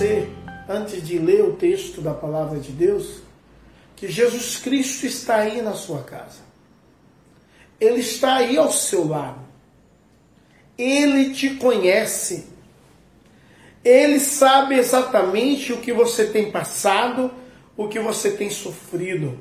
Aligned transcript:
você, 0.00 0.30
antes 0.66 1.06
de 1.06 1.18
ler 1.18 1.44
o 1.44 1.52
texto 1.52 2.00
da 2.00 2.14
palavra 2.14 2.58
de 2.58 2.72
Deus, 2.72 3.20
que 3.94 4.08
Jesus 4.08 4.56
Cristo 4.56 5.04
está 5.04 5.36
aí 5.36 5.60
na 5.60 5.74
sua 5.74 6.02
casa. 6.02 6.40
Ele 7.78 8.00
está 8.00 8.36
aí 8.36 8.56
ao 8.56 8.72
seu 8.72 9.06
lado. 9.06 9.40
Ele 10.78 11.34
te 11.34 11.50
conhece. 11.56 12.46
Ele 13.84 14.18
sabe 14.18 14.76
exatamente 14.76 15.70
o 15.74 15.80
que 15.82 15.92
você 15.92 16.26
tem 16.26 16.50
passado, 16.50 17.30
o 17.76 17.86
que 17.86 18.00
você 18.00 18.30
tem 18.30 18.48
sofrido. 18.48 19.38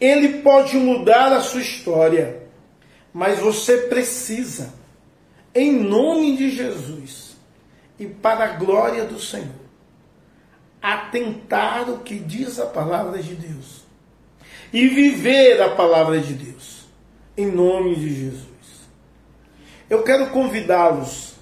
Ele 0.00 0.40
pode 0.40 0.78
mudar 0.78 1.30
a 1.30 1.42
sua 1.42 1.60
história, 1.60 2.42
mas 3.12 3.38
você 3.38 3.76
precisa, 3.82 4.72
em 5.54 5.72
nome 5.72 6.36
de 6.36 6.50
Jesus 6.50 7.31
e 7.98 8.06
para 8.06 8.44
a 8.44 8.56
glória 8.56 9.04
do 9.04 9.20
Senhor, 9.20 9.62
atentar 10.80 11.88
o 11.88 11.98
que 11.98 12.18
diz 12.18 12.58
a 12.58 12.66
palavra 12.66 13.22
de 13.22 13.34
Deus 13.34 13.82
e 14.72 14.88
viver 14.88 15.60
a 15.60 15.74
palavra 15.74 16.18
de 16.18 16.34
Deus, 16.34 16.86
em 17.36 17.46
nome 17.46 17.94
de 17.94 18.14
Jesus. 18.14 18.46
Eu 19.88 20.02
quero 20.02 20.30
convidá-los 20.30 21.34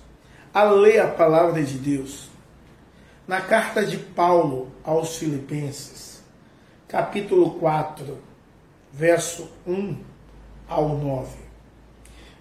a 0.52 0.64
ler 0.64 1.00
a 1.00 1.08
palavra 1.08 1.62
de 1.62 1.78
Deus 1.78 2.28
na 3.26 3.40
carta 3.40 3.84
de 3.84 3.96
Paulo 3.96 4.72
aos 4.82 5.16
Filipenses, 5.16 6.20
capítulo 6.88 7.52
4, 7.60 8.18
verso 8.92 9.48
1 9.64 9.96
ao 10.68 10.88
9. 10.88 11.30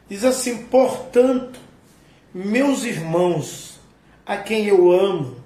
Diz 0.10 0.24
assim: 0.24 0.66
Portanto, 0.66 1.60
meus 2.34 2.84
irmãos, 2.84 3.69
a 4.30 4.38
quem 4.38 4.68
eu 4.68 4.92
amo 4.92 5.38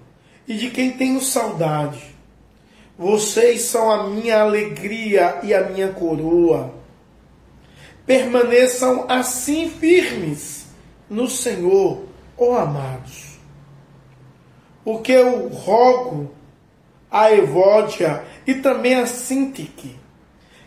e 0.45 0.56
de 0.56 0.70
quem 0.70 0.92
tenho 0.92 1.22
saudade, 1.22 2.03
vocês 2.98 3.62
são 3.62 3.90
a 3.90 4.09
minha 4.09 4.42
alegria 4.42 5.40
e 5.42 5.53
a 5.53 5.70
minha 5.70 5.94
coroa. 5.94 6.73
Permaneçam 8.06 9.06
assim 9.08 9.70
firmes 9.70 10.66
no 11.09 11.30
Senhor, 11.30 12.03
ó 12.38 12.58
amados. 12.58 13.38
O 14.84 15.00
que 15.00 15.14
eu 15.14 15.47
rogo 15.47 16.31
a 17.09 17.31
Evódia 17.31 18.25
e 18.45 18.56
também 18.56 18.95
a 18.95 19.08
Sintique, 19.08 19.95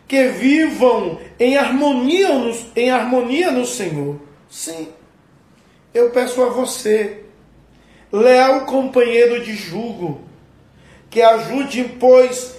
que 0.08 0.28
vivam 0.28 1.20
em 1.38 1.58
harmonia, 1.58 2.32
no, 2.32 2.56
em 2.74 2.90
harmonia 2.90 3.50
no 3.50 3.66
Senhor. 3.66 4.18
Sim, 4.48 4.88
eu 5.92 6.08
peço 6.12 6.42
a 6.42 6.48
você, 6.48 7.25
leal 8.12 8.66
companheiro 8.66 9.44
de 9.44 9.54
jugo, 9.54 10.20
que 11.10 11.22
ajude, 11.22 11.84
pois 11.98 12.56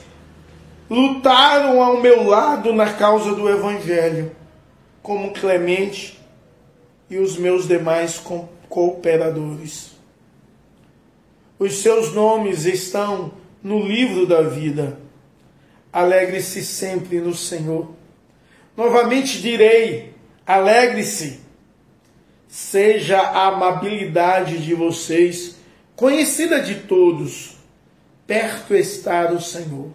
lutaram 0.90 1.82
ao 1.82 2.00
meu 2.00 2.24
lado 2.24 2.74
na 2.74 2.94
causa 2.94 3.34
do 3.36 3.50
Evangelho, 3.50 4.32
como 5.02 5.34
Clemente 5.34 6.20
e 7.10 7.18
os 7.18 7.38
meus 7.38 7.68
demais 7.68 8.22
cooperadores. 8.70 9.92
Os 11.60 11.82
seus 11.82 12.14
nomes 12.14 12.66
estão 12.66 13.34
no 13.64 13.80
livro 13.80 14.26
da 14.28 14.42
vida. 14.42 15.00
Alegre-se 15.92 16.64
sempre 16.64 17.20
no 17.20 17.34
Senhor. 17.34 17.92
Novamente 18.76 19.42
direi: 19.42 20.14
alegre-se. 20.46 21.47
Seja 22.60 23.20
a 23.20 23.50
amabilidade 23.50 24.58
de 24.58 24.74
vocês 24.74 25.58
conhecida 25.96 26.60
de 26.60 26.74
todos. 26.74 27.56
Perto 28.26 28.74
está 28.74 29.32
o 29.32 29.40
Senhor. 29.40 29.92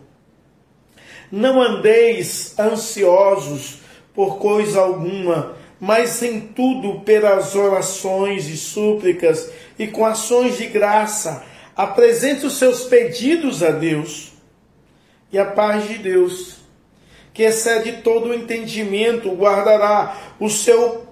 Não 1.29 1.61
andeis 1.61 2.57
ansiosos 2.57 3.81
por 4.15 4.39
coisa 4.39 4.81
alguma, 4.81 5.57
mas 5.81 6.23
em 6.23 6.41
tudo 6.41 7.01
pelas 7.01 7.57
orações 7.57 8.49
e 8.49 8.57
súplicas 8.57 9.51
e 9.77 9.89
com 9.89 10.07
ações 10.07 10.57
de 10.57 10.69
graça 10.69 11.45
apresente 11.75 12.47
os 12.47 12.59
seus 12.59 12.85
pedidos 12.85 13.61
a 13.65 13.73
Deus. 13.73 14.35
E 15.33 15.39
a 15.39 15.47
paz 15.47 15.89
de 15.89 15.99
Deus, 15.99 16.59
que 17.35 17.43
excede 17.43 18.03
todo 18.03 18.29
o 18.29 18.35
entendimento, 18.35 19.33
guardará 19.33 20.17
o 20.39 20.49
seu, 20.49 21.09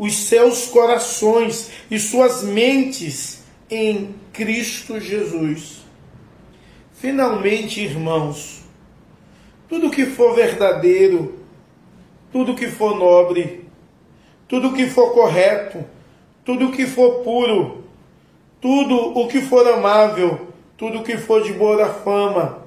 os 0.00 0.16
seus 0.16 0.66
corações 0.66 1.70
e 1.90 1.98
suas 1.98 2.42
mentes 2.42 3.42
em 3.70 4.14
Cristo 4.32 4.98
Jesus. 4.98 5.82
Finalmente, 6.94 7.82
irmãos, 7.82 8.62
tudo 9.68 9.90
que 9.90 10.06
for 10.06 10.34
verdadeiro, 10.34 11.44
tudo 12.32 12.54
que 12.54 12.68
for 12.68 12.98
nobre, 12.98 13.68
tudo 14.48 14.72
que 14.72 14.86
for 14.88 15.12
correto, 15.12 15.84
tudo 16.46 16.72
que 16.72 16.86
for 16.86 17.22
puro, 17.22 17.84
tudo 18.58 18.96
o 19.18 19.28
que 19.28 19.42
for 19.42 19.68
amável, 19.68 20.48
tudo 20.78 21.02
que 21.02 21.18
for 21.18 21.42
de 21.42 21.52
boa 21.52 21.90
fama, 21.92 22.66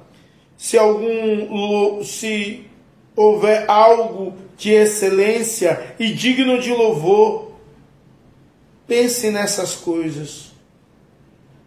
se 0.56 0.78
algum 0.78 2.00
se 2.04 2.64
houver 3.16 3.68
algo 3.68 4.43
de 4.56 4.70
excelência 4.72 5.94
e 5.98 6.12
digno 6.12 6.60
de 6.60 6.70
louvor, 6.70 7.52
pense 8.86 9.30
nessas 9.30 9.74
coisas. 9.74 10.52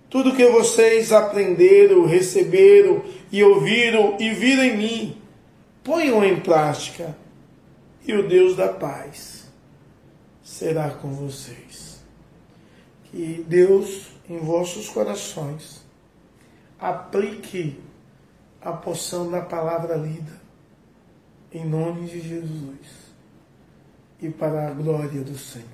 Tudo 0.09 0.35
que 0.35 0.45
vocês 0.47 1.11
aprenderam, 1.11 2.05
receberam 2.05 3.03
e 3.31 3.43
ouviram 3.43 4.15
e 4.19 4.29
viram 4.31 4.63
em 4.63 4.77
mim, 4.77 5.21
ponham 5.83 6.23
em 6.23 6.39
prática, 6.39 7.15
e 8.05 8.13
o 8.13 8.27
Deus 8.27 8.55
da 8.55 8.69
paz 8.69 9.45
será 10.41 10.89
com 10.91 11.09
vocês. 11.09 12.01
Que 13.11 13.43
Deus 13.47 14.07
em 14.29 14.37
vossos 14.37 14.89
corações. 14.89 15.85
Aplique 16.79 17.79
a 18.61 18.71
porção 18.71 19.29
da 19.29 19.41
palavra 19.41 19.95
lida, 19.95 20.41
em 21.57 21.65
nome 21.65 22.07
de 22.07 22.21
Jesus 22.21 22.77
e 24.21 24.29
para 24.29 24.67
a 24.67 24.71
glória 24.71 25.21
do 25.21 25.35
Senhor. 25.37 25.67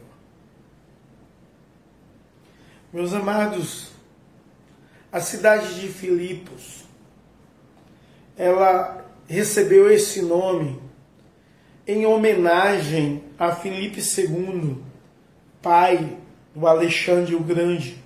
Meus 2.91 3.13
amados, 3.13 3.91
a 5.11 5.19
cidade 5.19 5.81
de 5.81 5.89
Filipos, 5.89 6.85
ela 8.37 9.05
recebeu 9.27 9.91
esse 9.91 10.21
nome 10.21 10.81
em 11.85 12.05
homenagem 12.05 13.23
a 13.37 13.53
Filipe 13.53 13.99
II, 13.99 14.77
pai 15.61 16.17
do 16.55 16.65
Alexandre 16.65 17.35
o 17.35 17.41
Grande 17.41 18.01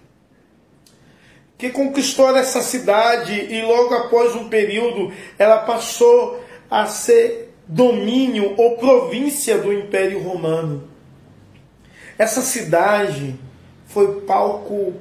que 1.58 1.72
conquistou 1.72 2.38
essa 2.38 2.62
cidade 2.62 3.34
e 3.34 3.64
logo 3.64 3.94
após 3.96 4.36
um 4.36 4.48
período 4.48 5.12
ela 5.40 5.58
passou 5.58 6.44
a 6.70 6.86
ser 6.86 7.47
domínio 7.68 8.54
ou 8.58 8.78
província 8.78 9.58
do 9.58 9.74
Império 9.74 10.22
Romano. 10.22 10.88
Essa 12.18 12.42
cidade 12.42 13.36
foi 13.86 14.22
palco 14.22 14.94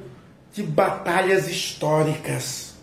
de 0.53 0.63
batalhas 0.63 1.49
históricas. 1.49 2.75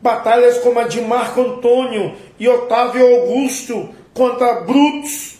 Batalhas 0.00 0.58
como 0.58 0.80
a 0.80 0.84
de 0.84 1.00
Marco 1.00 1.40
Antônio 1.40 2.16
e 2.38 2.48
Otávio 2.48 3.06
Augusto 3.06 3.94
contra 4.12 4.60
Brutus. 4.62 5.38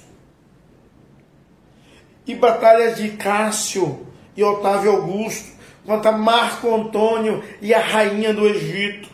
E 2.26 2.34
batalhas 2.34 2.96
de 2.96 3.10
Cássio 3.10 4.06
e 4.36 4.44
Otávio 4.44 4.92
Augusto 4.92 5.50
contra 5.84 6.12
Marco 6.12 6.72
Antônio 6.72 7.42
e 7.60 7.74
a 7.74 7.80
rainha 7.80 8.32
do 8.32 8.46
Egito. 8.46 9.08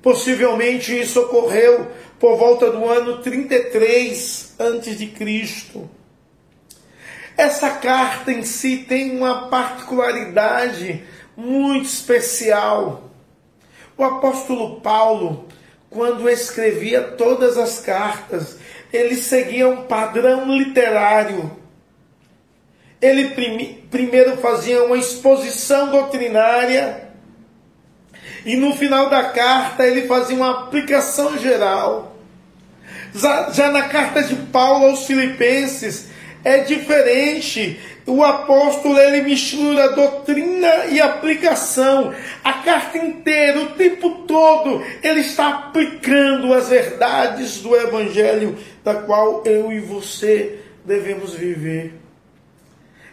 Possivelmente 0.00 0.96
isso 0.98 1.20
ocorreu 1.20 1.90
por 2.24 2.38
volta 2.38 2.70
do 2.70 2.88
ano 2.88 3.18
33 3.18 4.54
antes 4.58 4.96
de 4.96 5.08
Cristo. 5.08 5.90
Essa 7.36 7.68
carta 7.68 8.32
em 8.32 8.42
si 8.42 8.78
tem 8.88 9.14
uma 9.14 9.48
particularidade 9.48 11.04
muito 11.36 11.84
especial. 11.84 13.10
O 13.94 14.02
apóstolo 14.02 14.80
Paulo, 14.80 15.48
quando 15.90 16.26
escrevia 16.30 17.02
todas 17.02 17.58
as 17.58 17.80
cartas, 17.80 18.56
ele 18.90 19.16
seguia 19.16 19.68
um 19.68 19.82
padrão 19.82 20.56
literário 20.56 21.62
ele 23.02 23.34
prime, 23.34 23.86
primeiro 23.90 24.38
fazia 24.38 24.82
uma 24.82 24.96
exposição 24.96 25.90
doutrinária 25.90 27.06
e 28.46 28.56
no 28.56 28.72
final 28.72 29.10
da 29.10 29.24
carta 29.24 29.86
ele 29.86 30.06
fazia 30.06 30.34
uma 30.34 30.62
aplicação 30.62 31.36
geral. 31.36 32.13
Já, 33.14 33.50
já 33.50 33.70
na 33.70 33.88
carta 33.88 34.22
de 34.22 34.34
Paulo 34.34 34.86
aos 34.86 35.06
Filipenses 35.06 36.08
é 36.42 36.58
diferente. 36.58 37.80
o 38.06 38.22
apóstolo 38.22 38.98
ele 38.98 39.22
mistura 39.22 39.92
doutrina 39.92 40.86
e 40.90 41.00
aplicação. 41.00 42.12
A 42.42 42.54
carta 42.54 42.98
inteira, 42.98 43.60
o 43.60 43.70
tempo 43.70 44.24
todo, 44.26 44.84
ele 45.02 45.20
está 45.20 45.48
aplicando 45.48 46.52
as 46.52 46.68
verdades 46.68 47.60
do 47.60 47.74
evangelho 47.74 48.58
da 48.82 48.94
qual 48.94 49.42
eu 49.46 49.72
e 49.72 49.80
você 49.80 50.58
devemos 50.84 51.32
viver. 51.34 51.94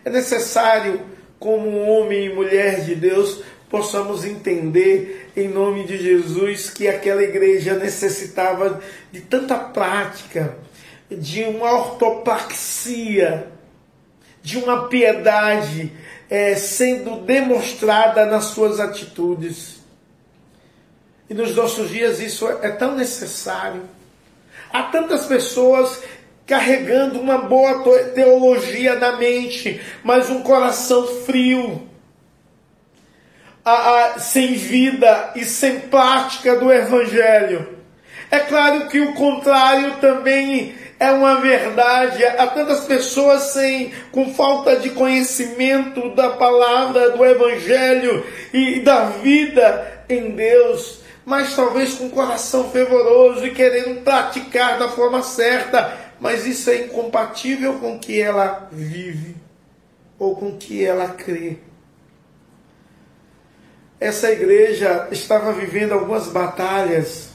É 0.03 0.09
necessário, 0.09 1.01
como 1.39 1.79
homem 1.79 2.25
e 2.25 2.33
mulher 2.33 2.81
de 2.81 2.95
Deus, 2.95 3.41
possamos 3.71 4.25
entender 4.25 5.31
em 5.35 5.47
nome 5.47 5.85
de 5.85 5.97
Jesus 5.97 6.69
que 6.69 6.89
aquela 6.89 7.23
igreja 7.23 7.73
necessitava 7.75 8.81
de 9.11 9.21
tanta 9.21 9.55
prática, 9.55 10.57
de 11.09 11.43
uma 11.43 11.71
ortopraxia, 11.71 13.47
de 14.43 14.57
uma 14.57 14.89
piedade 14.89 15.91
é, 16.29 16.53
sendo 16.55 17.21
demonstrada 17.21 18.25
nas 18.25 18.45
suas 18.45 18.79
atitudes. 18.79 19.79
E 21.29 21.33
nos 21.33 21.55
nossos 21.55 21.89
dias 21.89 22.19
isso 22.19 22.45
é 22.61 22.71
tão 22.71 22.95
necessário. 22.95 23.83
Há 24.71 24.83
tantas 24.83 25.25
pessoas 25.25 26.03
carregando 26.45 27.21
uma 27.21 27.37
boa 27.37 27.83
teologia 28.13 28.95
na 28.95 29.15
mente, 29.15 29.79
mas 30.03 30.29
um 30.29 30.41
coração 30.41 31.07
frio, 31.23 31.87
a, 33.63 33.71
a, 34.15 34.19
sem 34.19 34.53
vida 34.53 35.31
e 35.35 35.45
sem 35.45 35.79
prática 35.81 36.55
do 36.55 36.71
Evangelho. 36.71 37.79
É 38.29 38.39
claro 38.39 38.87
que 38.87 38.99
o 38.99 39.13
contrário 39.13 39.97
também 39.99 40.75
é 40.99 41.11
uma 41.11 41.41
verdade. 41.41 42.23
Há 42.23 42.47
tantas 42.47 42.85
pessoas 42.85 43.53
sem, 43.53 43.91
com 44.11 44.33
falta 44.33 44.75
de 44.77 44.91
conhecimento 44.91 46.15
da 46.15 46.29
palavra, 46.29 47.11
do 47.11 47.25
Evangelho 47.25 48.25
e 48.53 48.79
da 48.79 49.05
vida 49.05 50.05
em 50.07 50.31
Deus, 50.31 51.01
mas 51.25 51.55
talvez 51.55 51.95
com 51.95 52.09
coração 52.09 52.69
fervoroso 52.69 53.45
e 53.45 53.51
querendo 53.51 54.01
praticar 54.01 54.77
da 54.77 54.89
forma 54.89 55.23
certa, 55.23 55.97
mas 56.19 56.45
isso 56.45 56.69
é 56.69 56.85
incompatível 56.85 57.79
com 57.79 57.95
o 57.95 57.99
que 57.99 58.21
ela 58.21 58.69
vive 58.71 59.35
ou 60.19 60.35
com 60.35 60.49
o 60.49 60.57
que 60.57 60.85
ela 60.85 61.07
crê. 61.07 61.57
Essa 64.01 64.31
igreja 64.31 65.09
estava 65.11 65.53
vivendo 65.53 65.91
algumas 65.91 66.27
batalhas 66.27 67.29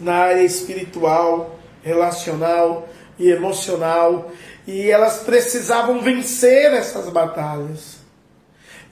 na 0.00 0.14
área 0.14 0.42
espiritual, 0.42 1.58
relacional 1.82 2.88
e 3.18 3.28
emocional, 3.30 4.32
e 4.66 4.90
elas 4.90 5.18
precisavam 5.18 6.00
vencer 6.00 6.72
essas 6.72 7.10
batalhas. 7.10 8.01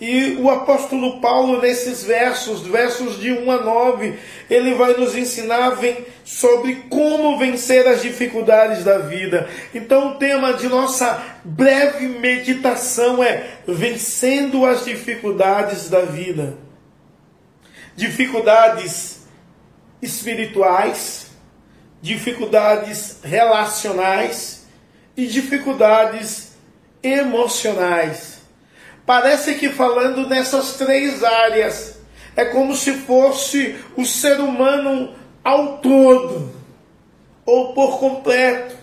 E 0.01 0.37
o 0.41 0.49
apóstolo 0.49 1.21
Paulo, 1.21 1.61
nesses 1.61 2.03
versos, 2.03 2.63
versos 2.63 3.21
de 3.21 3.33
1 3.33 3.51
a 3.51 3.63
9, 3.63 4.19
ele 4.49 4.75
vai 4.75 4.95
nos 4.95 5.15
ensinar 5.15 5.77
sobre 6.25 6.87
como 6.89 7.39
vencer 7.39 7.87
as 7.87 8.01
dificuldades 8.01 8.83
da 8.83 8.97
vida. 8.97 9.47
Então, 9.75 10.13
o 10.13 10.15
tema 10.15 10.55
de 10.55 10.69
nossa 10.69 11.23
breve 11.45 12.09
meditação 12.09 13.23
é 13.23 13.59
Vencendo 13.69 14.65
as 14.65 14.87
dificuldades 14.87 15.91
da 15.91 16.01
vida. 16.01 16.57
Dificuldades 17.95 19.27
espirituais, 20.01 21.27
dificuldades 22.01 23.19
relacionais 23.23 24.67
e 25.15 25.27
dificuldades 25.27 26.53
emocionais. 27.03 28.40
Parece 29.11 29.55
que 29.55 29.71
falando 29.71 30.29
nessas 30.29 30.75
três 30.75 31.25
áreas, 31.25 31.99
é 32.37 32.45
como 32.45 32.77
se 32.77 32.93
fosse 32.93 33.75
o 33.97 34.05
ser 34.05 34.39
humano 34.39 35.13
ao 35.43 35.79
todo, 35.79 36.55
ou 37.45 37.73
por 37.73 37.99
completo. 37.99 38.77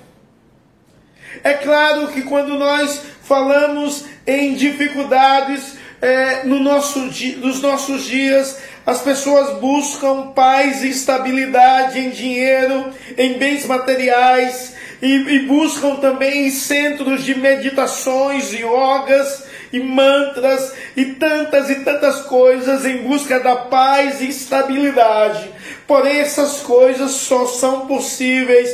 É 1.42 1.54
claro 1.54 2.10
que 2.10 2.24
quando 2.24 2.60
nós 2.60 3.04
falamos 3.24 4.04
em 4.28 4.54
dificuldades 4.56 5.78
é, 6.02 6.44
no 6.44 6.60
nosso, 6.60 7.00
nos 7.38 7.62
nossos 7.62 8.04
dias, 8.04 8.58
as 8.86 9.02
pessoas 9.02 9.58
buscam 9.62 10.34
paz 10.36 10.84
e 10.84 10.90
estabilidade 10.90 12.00
em 12.00 12.10
dinheiro, 12.10 12.92
em 13.18 13.38
bens 13.38 13.66
materiais, 13.66 14.74
e, 15.02 15.08
e 15.08 15.40
buscam 15.48 15.96
também 15.96 16.52
centros 16.52 17.24
de 17.24 17.34
meditações, 17.34 18.52
yogas 18.52 19.47
e 19.72 19.80
mantras 19.80 20.74
e 20.96 21.06
tantas 21.06 21.70
e 21.70 21.76
tantas 21.84 22.22
coisas 22.22 22.86
em 22.86 23.04
busca 23.04 23.40
da 23.40 23.56
paz 23.56 24.22
e 24.22 24.30
estabilidade. 24.30 25.52
Porém, 25.86 26.20
essas 26.20 26.62
coisas 26.62 27.12
só 27.12 27.46
são 27.46 27.88
possíveis 27.88 28.70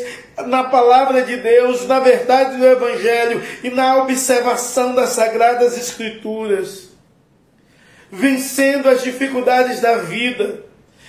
na 0.47 0.63
palavra 0.63 1.21
de 1.21 1.37
Deus, 1.37 1.87
na 1.87 1.99
verdade 1.99 2.57
do 2.57 2.65
Evangelho 2.65 3.41
e 3.63 3.69
na 3.69 3.97
observação 3.97 4.95
das 4.95 5.09
Sagradas 5.09 5.77
Escrituras 5.77 6.93
vencendo 8.13 8.87
as 8.87 9.01
dificuldades 9.01 9.81
da 9.81 9.95
vida. 9.95 10.63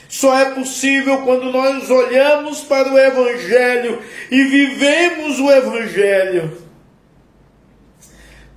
Só 0.09 0.39
é 0.39 0.47
possível 0.53 1.23
quando 1.23 1.53
nós 1.53 1.91
olhamos 1.91 2.63
para 2.63 2.91
o 2.91 2.99
Evangelho 2.99 4.01
e 4.31 4.43
vivemos 4.45 5.39
o 5.39 5.51
Evangelho. 5.51 6.64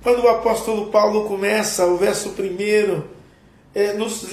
Quando 0.02 0.22
o 0.22 0.28
apóstolo 0.28 0.86
Paulo 0.86 1.26
começa, 1.26 1.86
o 1.86 1.96
verso 1.96 2.30
primeiro, 2.30 3.08
é, 3.74 3.92
nos, 3.94 4.24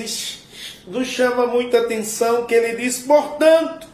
nos 0.87 1.07
chama 1.07 1.47
muita 1.47 1.79
atenção 1.79 2.45
que 2.45 2.53
ele 2.53 2.75
diz: 2.75 2.99
portanto, 2.99 3.87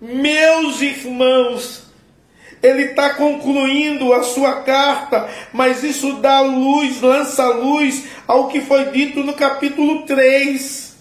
meus 0.00 0.80
irmãos, 0.80 1.84
ele 2.62 2.86
está 2.86 3.14
concluindo 3.14 4.12
a 4.12 4.22
sua 4.22 4.62
carta, 4.62 5.28
mas 5.52 5.82
isso 5.82 6.14
dá 6.14 6.40
luz, 6.40 7.00
lança 7.00 7.46
luz 7.48 8.04
ao 8.26 8.48
que 8.48 8.60
foi 8.60 8.86
dito 8.86 9.22
no 9.22 9.34
capítulo 9.34 10.02
3. 10.02 10.92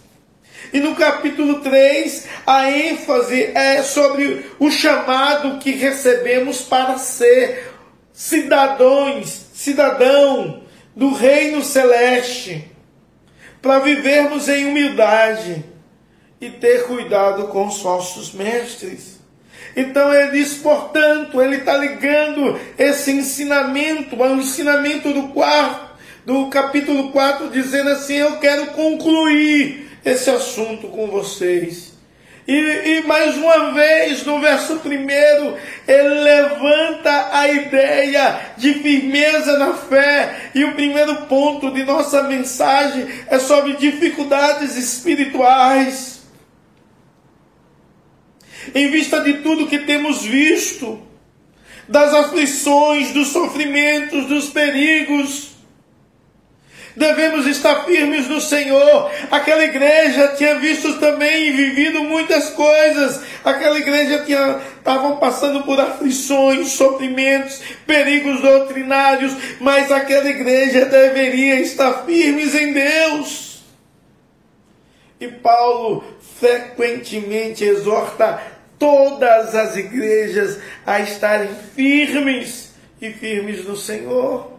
E 0.74 0.80
no 0.80 0.95
capítulo 0.95 1.60
3, 1.60 2.28
a 2.48 2.72
ênfase 2.72 3.51
é 3.54 3.83
sobre 3.83 4.45
o 4.57 4.72
chamado 4.72 5.60
que 5.60 5.72
recebemos 5.72 6.62
para 6.62 6.98
ser 6.98 7.71
cidadãos, 8.14 9.41
cidadão 9.61 10.63
do 10.95 11.13
reino 11.13 11.63
celeste, 11.63 12.68
para 13.61 13.77
vivermos 13.77 14.49
em 14.49 14.65
humildade 14.65 15.63
e 16.39 16.49
ter 16.49 16.85
cuidado 16.85 17.47
com 17.49 17.68
os 17.68 17.80
falsos 17.80 18.33
mestres. 18.33 19.19
Então 19.75 20.11
ele 20.11 20.31
diz, 20.31 20.56
portanto, 20.56 21.39
ele 21.39 21.57
está 21.57 21.77
ligando 21.77 22.59
esse 22.75 23.11
ensinamento 23.11 24.21
ao 24.21 24.35
ensinamento 24.35 25.13
do 25.13 25.27
quarto, 25.27 25.91
do 26.25 26.47
capítulo 26.47 27.11
4, 27.11 27.51
dizendo 27.51 27.91
assim: 27.91 28.15
Eu 28.15 28.37
quero 28.39 28.68
concluir 28.71 29.91
esse 30.03 30.31
assunto 30.31 30.87
com 30.87 31.06
vocês. 31.06 31.91
E, 32.54 32.98
e, 32.98 33.02
mais 33.04 33.38
uma 33.38 33.72
vez, 33.72 34.26
no 34.26 34.42
verso 34.42 34.76
primeiro, 34.80 35.58
ele 35.88 36.16
levanta 36.16 37.30
a 37.31 37.48
ideia 37.48 38.42
de 38.58 38.74
firmeza 38.74 39.58
na 39.58 39.74
fé. 39.74 40.50
E 40.54 40.66
o 40.66 40.74
primeiro 40.74 41.28
ponto 41.28 41.72
de 41.72 41.86
nossa 41.86 42.24
mensagem 42.24 43.08
é 43.28 43.40
sobre 43.40 43.78
dificuldades 43.78 44.76
espirituais 44.76 46.20
em 48.76 48.92
vista 48.92 49.22
de 49.22 49.36
tudo 49.36 49.68
que 49.68 49.80
temos 49.80 50.22
visto, 50.22 51.02
das 51.88 52.14
aflições, 52.14 53.12
dos 53.12 53.30
sofrimentos, 53.30 54.26
dos 54.26 54.50
perigos. 54.50 55.51
Devemos 56.95 57.48
estar 57.48 57.86
firmes 57.86 58.28
no 58.28 58.42
Senhor. 58.42 59.12
Aquela 59.30 59.64
igreja 59.64 60.36
tinha 60.38 60.60
visto 60.60 61.00
também 61.00 61.48
e 61.48 61.52
vivido 61.52 62.04
muitas 62.04 62.50
coisas. 62.50 63.21
Aquela 63.44 63.80
igreja 63.80 64.24
tinha 64.26 64.60
estavam 64.78 65.18
passando 65.18 65.64
por 65.64 65.80
aflições, 65.80 66.69
sofrimentos, 66.69 67.62
perigos 67.86 68.42
doutrinários, 68.42 69.33
mas 69.60 69.92
aquela 69.92 70.30
igreja 70.30 70.86
deveria 70.86 71.62
estar 71.62 72.06
firmes 72.06 72.56
em 72.56 72.74
Deus. 72.74 73.64
E 75.19 75.28
Paulo 75.28 76.04
frequentemente 76.40 77.64
exorta 77.64 78.42
todas 78.80 79.54
as 79.54 79.78
igrejas 79.78 80.60
a 80.83 81.00
estarem 81.00 81.50
firmes 81.76 82.74
e 83.00 83.12
firmes 83.12 83.64
no 83.64 83.78
Senhor. 83.78 84.51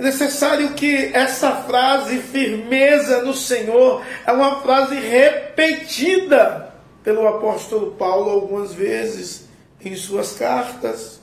É 0.00 0.02
necessário 0.02 0.72
que 0.72 1.10
essa 1.12 1.56
frase, 1.56 2.20
firmeza 2.20 3.20
no 3.20 3.34
Senhor, 3.34 4.02
é 4.26 4.32
uma 4.32 4.62
frase 4.62 4.94
repetida 4.94 6.72
pelo 7.04 7.28
apóstolo 7.28 7.90
Paulo 7.98 8.30
algumas 8.30 8.72
vezes 8.72 9.44
em 9.84 9.94
suas 9.94 10.32
cartas. 10.32 11.20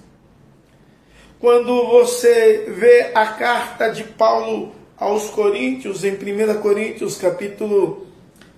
quando 1.39 1.87
você 1.87 2.65
vê 2.77 3.11
a 3.15 3.25
carta 3.25 3.89
de 3.89 4.03
Paulo 4.03 4.75
aos 4.95 5.31
Coríntios, 5.31 6.03
em 6.03 6.13
1 6.13 6.61
Coríntios, 6.61 7.17
capítulo 7.17 8.05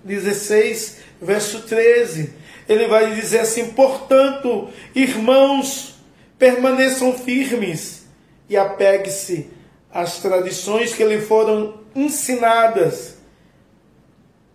16, 0.03 0.97
verso 1.21 1.61
13, 1.61 2.33
ele 2.67 2.88
vai 2.88 3.15
dizer 3.15 3.39
assim: 3.39 3.67
portanto, 3.67 4.67
irmãos, 4.93 5.95
permaneçam 6.38 7.13
firmes 7.13 8.05
e 8.49 8.57
apegue-se 8.57 9.59
às 9.91 10.19
tradições 10.19 10.93
que 10.93 11.03
lhe 11.03 11.22
foram 11.22 11.79
ensinadas, 11.96 13.17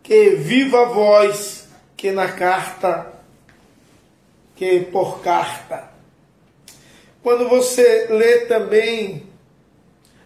que 0.03 0.31
viva 0.31 0.83
a 0.83 0.85
voz 0.87 1.69
que 1.97 2.11
na 2.11 2.31
carta, 2.31 3.13
que 4.55 4.81
por 4.81 5.21
carta. 5.21 5.93
Quando 7.23 7.49
você 7.49 8.07
lê 8.11 8.41
também 8.41 9.23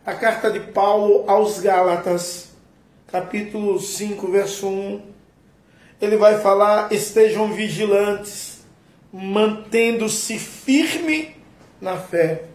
a 0.04 0.14
carta 0.14 0.50
de 0.50 0.60
Paulo 0.60 1.24
aos 1.28 1.60
Gálatas, 1.60 2.48
capítulo 3.06 3.78
5, 3.78 4.26
verso 4.28 4.66
1, 4.68 5.02
ele 6.00 6.16
vai 6.16 6.40
falar: 6.40 6.92
estejam 6.92 7.52
vigilantes, 7.52 8.58
mantendo-se 9.12 10.38
firme 10.38 11.36
na 11.80 11.96
fé. 11.96 12.47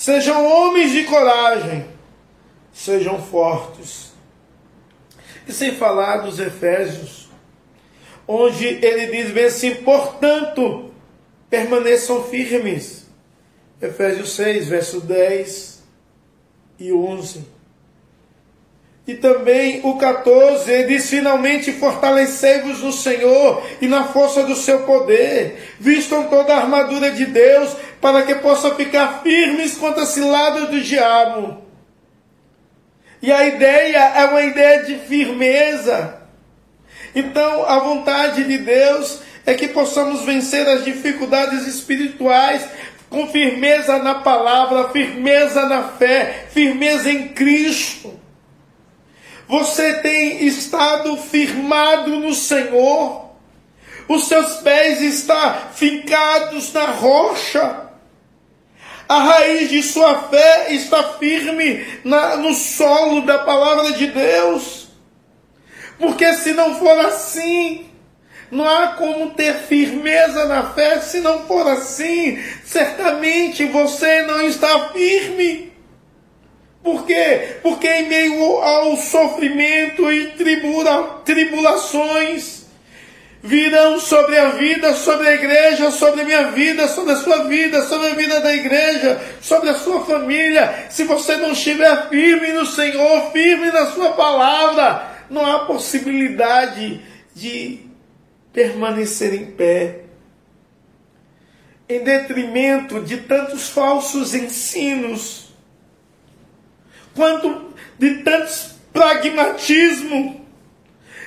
Sejam 0.00 0.46
homens 0.46 0.92
de 0.92 1.04
coragem, 1.04 1.86
sejam 2.72 3.22
fortes. 3.22 4.12
E 5.46 5.52
sem 5.52 5.74
falar 5.74 6.22
dos 6.22 6.38
Efésios, 6.38 7.28
onde 8.26 8.64
ele 8.64 9.08
diz 9.08 9.30
bem 9.30 9.44
assim: 9.44 9.74
portanto, 9.74 10.90
permaneçam 11.50 12.24
firmes. 12.24 13.10
Efésios 13.78 14.32
6, 14.32 14.68
verso 14.68 15.02
10 15.02 15.82
e 16.78 16.94
11. 16.94 17.44
E 19.10 19.16
também 19.16 19.80
o 19.82 19.96
14, 19.96 20.70
ele 20.70 20.94
diz: 20.94 21.10
finalmente 21.10 21.72
fortalecei-vos 21.72 22.80
no 22.80 22.92
Senhor 22.92 23.60
e 23.80 23.88
na 23.88 24.04
força 24.04 24.44
do 24.44 24.54
seu 24.54 24.84
poder. 24.84 25.74
Vistam 25.80 26.28
toda 26.28 26.54
a 26.54 26.58
armadura 26.58 27.10
de 27.10 27.26
Deus, 27.26 27.74
para 28.00 28.22
que 28.22 28.36
possam 28.36 28.76
ficar 28.76 29.20
firmes 29.24 29.76
contra 29.76 30.04
a 30.04 30.06
cilada 30.06 30.66
do 30.66 30.80
diabo. 30.80 31.60
E 33.20 33.32
a 33.32 33.48
ideia 33.48 33.98
é 33.98 34.24
uma 34.26 34.42
ideia 34.42 34.84
de 34.84 34.94
firmeza. 35.00 36.20
Então, 37.12 37.64
a 37.64 37.80
vontade 37.80 38.44
de 38.44 38.58
Deus 38.58 39.22
é 39.44 39.54
que 39.54 39.66
possamos 39.66 40.22
vencer 40.22 40.68
as 40.68 40.84
dificuldades 40.84 41.66
espirituais 41.66 42.64
com 43.08 43.26
firmeza 43.26 43.98
na 43.98 44.14
palavra, 44.14 44.90
firmeza 44.90 45.66
na 45.66 45.82
fé, 45.82 46.46
firmeza 46.52 47.10
em 47.10 47.26
Cristo. 47.30 48.19
Você 49.50 49.94
tem 49.94 50.46
estado 50.46 51.16
firmado 51.16 52.20
no 52.20 52.32
Senhor. 52.32 53.30
Os 54.06 54.28
seus 54.28 54.58
pés 54.58 55.02
estão 55.02 55.56
fincados 55.74 56.72
na 56.72 56.84
rocha. 56.84 57.88
A 59.08 59.18
raiz 59.18 59.68
de 59.68 59.82
sua 59.82 60.28
fé 60.28 60.72
está 60.72 61.02
firme 61.14 61.84
na, 62.04 62.36
no 62.36 62.54
solo 62.54 63.22
da 63.22 63.40
palavra 63.40 63.90
de 63.94 64.06
Deus. 64.06 64.86
Porque 65.98 66.32
se 66.34 66.52
não 66.52 66.76
for 66.76 67.00
assim, 67.00 67.90
não 68.52 68.68
há 68.68 68.92
como 68.92 69.30
ter 69.30 69.54
firmeza 69.54 70.44
na 70.44 70.62
fé. 70.74 71.00
Se 71.00 71.18
não 71.18 71.40
for 71.48 71.66
assim, 71.66 72.40
certamente 72.64 73.64
você 73.64 74.22
não 74.22 74.42
está 74.42 74.90
firme. 74.90 75.69
Por 76.82 77.04
quê? 77.04 77.58
Porque 77.62 77.86
em 77.86 78.08
meio 78.08 78.56
ao 78.62 78.96
sofrimento 78.96 80.10
e 80.10 80.28
tribula, 80.28 81.20
tribulações, 81.24 82.60
virão 83.42 83.98
sobre 83.98 84.38
a 84.38 84.50
vida, 84.50 84.94
sobre 84.94 85.28
a 85.28 85.34
igreja, 85.34 85.90
sobre 85.90 86.22
a 86.22 86.24
minha 86.24 86.50
vida, 86.50 86.88
sobre 86.88 87.12
a 87.12 87.16
sua 87.16 87.44
vida, 87.44 87.82
sobre 87.86 88.08
a 88.08 88.14
vida 88.14 88.40
da 88.40 88.54
igreja, 88.54 89.20
sobre 89.40 89.70
a 89.70 89.74
sua 89.74 90.04
família. 90.04 90.86
Se 90.90 91.04
você 91.04 91.36
não 91.36 91.52
estiver 91.52 92.08
firme 92.08 92.52
no 92.52 92.66
Senhor, 92.66 93.30
firme 93.32 93.70
na 93.70 93.86
sua 93.86 94.12
palavra, 94.12 95.10
não 95.30 95.44
há 95.46 95.60
possibilidade 95.60 97.00
de 97.34 97.80
permanecer 98.52 99.34
em 99.34 99.46
pé. 99.52 100.00
Em 101.88 102.04
detrimento 102.04 103.00
de 103.00 103.18
tantos 103.18 103.68
falsos 103.68 104.34
ensinos, 104.34 105.49
quanto 107.20 107.74
de 107.98 108.22
tantos 108.22 108.76
pragmatismo, 108.94 110.40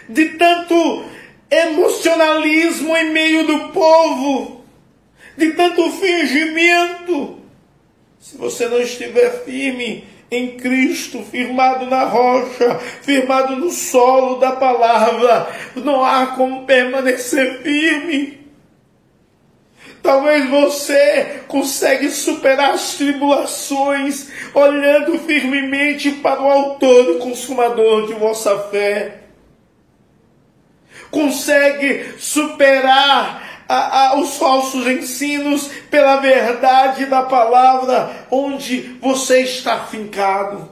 de 0.10 0.26
tanto 0.30 1.06
emocionalismo 1.52 2.98
em 2.98 3.12
meio 3.12 3.46
do 3.46 3.70
povo, 3.70 4.66
de 5.38 5.52
tanto 5.52 5.92
fingimento. 5.92 7.38
Se 8.20 8.36
você 8.38 8.68
não 8.68 8.82
estiver 8.82 9.46
firme 9.46 10.08
em 10.32 10.58
Cristo, 10.58 11.22
firmado 11.22 11.86
na 11.86 12.06
rocha, 12.06 12.80
firmado 13.04 13.56
no 13.56 13.70
solo 13.70 14.40
da 14.40 14.54
palavra, 14.54 15.48
não 15.76 16.04
há 16.04 16.26
como 16.26 16.66
permanecer 16.66 17.62
firme. 17.62 18.43
Talvez 20.04 20.48
você 20.50 21.44
consegue 21.48 22.12
superar 22.12 22.72
as 22.72 22.96
tribulações 22.96 24.30
olhando 24.54 25.18
firmemente 25.18 26.12
para 26.12 26.42
o 26.42 26.52
autor 26.52 27.16
e 27.16 27.20
consumador 27.20 28.06
de 28.06 28.14
vossa 28.14 28.60
fé 28.70 29.24
consegue 31.14 32.16
superar 32.18 33.64
a, 33.70 34.10
a, 34.10 34.20
os 34.20 34.36
falsos 34.36 34.88
ensinos 34.88 35.68
pela 35.90 36.18
verdade 36.18 37.06
da 37.06 37.22
palavra 37.22 38.26
onde 38.32 38.98
você 39.00 39.42
está 39.42 39.86
fincado. 39.86 40.70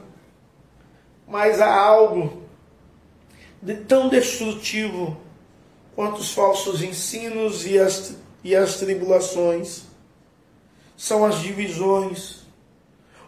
Mas 1.28 1.60
há 1.60 1.72
algo 1.72 2.42
de 3.62 3.76
tão 3.76 4.08
destrutivo 4.08 5.16
quanto 5.94 6.20
os 6.20 6.32
falsos 6.32 6.82
ensinos 6.82 7.64
e 7.64 7.78
as, 7.78 8.16
e 8.44 8.54
as 8.54 8.76
tribulações. 8.76 9.84
São 10.96 11.24
as 11.24 11.40
divisões 11.40 12.42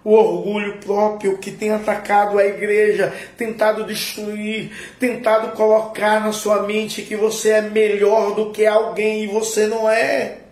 o 0.05 0.13
orgulho 0.13 0.77
próprio 0.79 1.39
que 1.39 1.51
tem 1.51 1.71
atacado 1.71 2.39
a 2.39 2.45
igreja, 2.45 3.13
tentado 3.39 3.87
destruir, 3.87 4.71
tentado 5.01 5.57
colocar 5.57 6.21
na 6.21 6.31
sua 6.31 6.63
mente 6.65 7.03
que 7.03 7.17
você 7.17 7.51
é 7.51 7.63
melhor 7.63 8.35
do 8.35 8.53
que 8.53 8.67
alguém 8.67 9.25
e 9.25 9.27
você 9.27 9.67
não 9.67 9.89
é. 9.89 10.43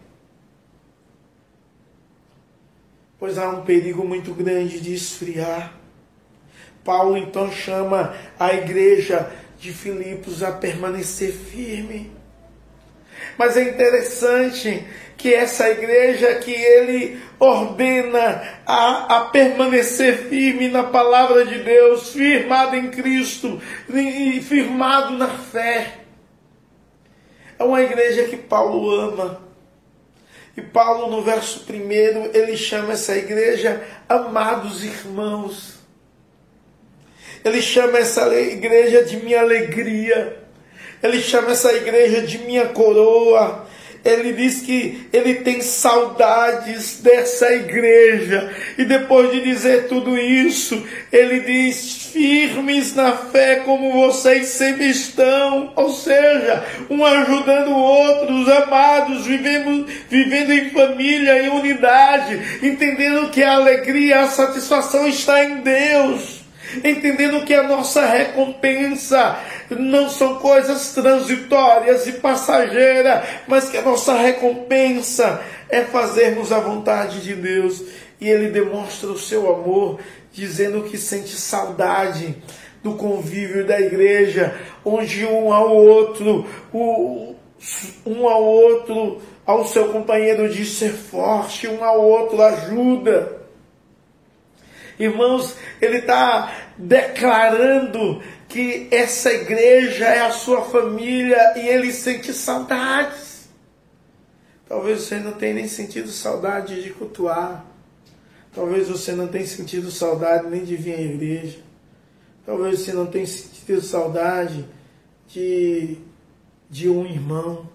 Pois 3.18 3.36
há 3.36 3.50
um 3.50 3.62
perigo 3.62 4.04
muito 4.04 4.32
grande 4.32 4.80
de 4.80 4.94
esfriar. 4.94 5.74
Paulo 6.82 7.16
então 7.16 7.52
chama 7.52 8.16
a 8.38 8.52
igreja 8.54 9.30
de 9.60 9.72
Filipos 9.72 10.42
a 10.42 10.50
permanecer 10.50 11.30
firme. 11.30 12.10
Mas 13.38 13.56
é 13.56 13.62
interessante 13.62 14.86
que 15.16 15.32
essa 15.32 15.70
igreja 15.70 16.34
que 16.36 16.50
ele 16.50 17.20
ordena 17.38 18.42
a, 18.66 19.18
a 19.18 19.20
permanecer 19.26 20.28
firme 20.28 20.68
na 20.68 20.84
palavra 20.84 21.44
de 21.44 21.58
Deus, 21.62 22.12
firmado 22.12 22.76
em 22.76 22.90
Cristo 22.90 23.60
e 23.88 24.40
firmado 24.42 25.16
na 25.16 25.28
fé. 25.28 25.98
É 27.58 27.64
uma 27.64 27.80
igreja 27.82 28.24
que 28.24 28.36
Paulo 28.36 28.90
ama. 28.90 29.40
E 30.56 30.60
Paulo, 30.60 31.10
no 31.10 31.22
verso 31.22 31.60
primeiro, 31.60 32.30
ele 32.34 32.56
chama 32.56 32.92
essa 32.92 33.16
igreja 33.16 33.82
amados 34.08 34.84
irmãos. 34.84 35.80
Ele 37.44 37.62
chama 37.62 37.98
essa 37.98 38.26
igreja 38.34 39.04
de 39.04 39.16
minha 39.18 39.40
alegria. 39.40 40.41
Ele 41.02 41.20
chama 41.20 41.52
essa 41.52 41.72
igreja 41.72 42.22
de 42.22 42.38
minha 42.38 42.66
coroa 42.66 43.66
ele 44.04 44.32
diz 44.32 44.62
que 44.62 45.06
ele 45.12 45.36
tem 45.36 45.60
saudades 45.60 47.00
dessa 47.00 47.52
igreja. 47.52 48.52
E 48.76 48.84
depois 48.84 49.30
de 49.30 49.40
dizer 49.40 49.86
tudo 49.88 50.18
isso, 50.18 50.82
ele 51.12 51.40
diz: 51.40 52.10
firmes 52.12 52.94
na 52.94 53.12
fé 53.12 53.56
como 53.64 53.92
vocês 53.92 54.48
sempre 54.48 54.90
estão. 54.90 55.72
Ou 55.76 55.90
seja, 55.90 56.64
um 56.90 57.04
ajudando 57.04 57.68
o 57.68 57.80
outro, 57.80 58.34
os 58.34 58.48
amados, 58.48 59.24
vivendo, 59.24 59.86
vivendo 60.08 60.52
em 60.52 60.70
família, 60.70 61.42
em 61.44 61.48
unidade, 61.48 62.40
entendendo 62.62 63.30
que 63.30 63.42
a 63.42 63.54
alegria, 63.54 64.20
a 64.20 64.26
satisfação 64.26 65.06
está 65.06 65.44
em 65.44 65.58
Deus 65.58 66.41
entendendo 66.84 67.44
que 67.44 67.54
a 67.54 67.62
nossa 67.62 68.04
recompensa 68.04 69.38
não 69.70 70.08
são 70.08 70.36
coisas 70.36 70.92
transitórias 70.94 72.06
e 72.06 72.12
passageiras, 72.12 73.24
mas 73.46 73.68
que 73.68 73.76
a 73.76 73.82
nossa 73.82 74.14
recompensa 74.14 75.40
é 75.68 75.82
fazermos 75.82 76.52
a 76.52 76.60
vontade 76.60 77.20
de 77.20 77.34
Deus. 77.34 77.82
e 78.20 78.28
ele 78.28 78.50
demonstra 78.50 79.08
o 79.08 79.18
seu 79.18 79.52
amor 79.52 79.98
dizendo 80.32 80.84
que 80.84 80.96
sente 80.96 81.36
saudade 81.36 82.36
do 82.82 82.94
convívio 82.94 83.66
da 83.66 83.80
igreja, 83.80 84.54
onde 84.84 85.24
um 85.26 85.52
ao 85.52 85.74
outro, 85.74 86.46
um 86.72 88.28
ao 88.28 88.44
outro, 88.44 89.20
ao 89.46 89.66
seu 89.66 89.88
companheiro 89.88 90.48
diz 90.48 90.70
ser 90.70 90.92
forte, 90.92 91.68
um 91.68 91.84
ao 91.84 92.00
outro 92.00 92.40
ajuda. 92.42 93.41
Irmãos, 94.98 95.56
ele 95.80 95.98
está 95.98 96.52
declarando 96.76 98.22
que 98.48 98.88
essa 98.90 99.32
igreja 99.32 100.04
é 100.06 100.20
a 100.20 100.30
sua 100.30 100.62
família 100.62 101.54
e 101.56 101.68
ele 101.68 101.92
sente 101.92 102.32
saudades. 102.32 103.48
Talvez 104.68 105.02
você 105.02 105.18
não 105.18 105.32
tenha 105.32 105.54
nem 105.54 105.68
sentido 105.68 106.08
saudade 106.08 106.82
de 106.82 106.90
cultuar. 106.90 107.64
Talvez 108.54 108.88
você 108.88 109.12
não 109.12 109.28
tenha 109.28 109.46
sentido 109.46 109.90
saudade 109.90 110.48
nem 110.48 110.64
de 110.64 110.76
vir 110.76 110.94
à 110.94 111.00
igreja. 111.00 111.58
Talvez 112.44 112.80
você 112.80 112.92
não 112.92 113.06
tenha 113.06 113.26
sentido 113.26 113.80
saudade 113.80 114.66
de, 115.28 115.96
de 116.68 116.88
um 116.88 117.06
irmão, 117.06 117.68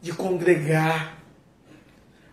de 0.00 0.12
congregar. 0.12 1.18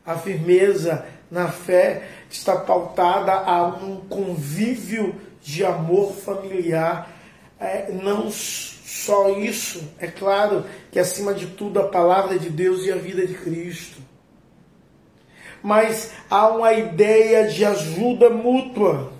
A 0.05 0.17
firmeza 0.17 1.05
na 1.29 1.51
fé 1.51 2.18
está 2.29 2.55
pautada 2.55 3.31
a 3.33 3.67
um 3.67 3.97
convívio 4.07 5.15
de 5.41 5.65
amor 5.65 6.13
familiar. 6.13 7.11
É, 7.59 7.91
não 7.91 8.29
só 8.31 9.29
isso, 9.37 9.83
é 9.99 10.07
claro 10.07 10.65
que 10.91 10.99
acima 10.99 11.33
de 11.33 11.47
tudo 11.47 11.79
a 11.79 11.87
palavra 11.87 12.37
de 12.37 12.49
Deus 12.49 12.85
e 12.85 12.91
a 12.91 12.95
vida 12.95 13.25
de 13.25 13.33
Cristo. 13.33 13.97
Mas 15.61 16.11
há 16.29 16.47
uma 16.47 16.73
ideia 16.73 17.47
de 17.47 17.65
ajuda 17.65 18.29
mútua. 18.29 19.11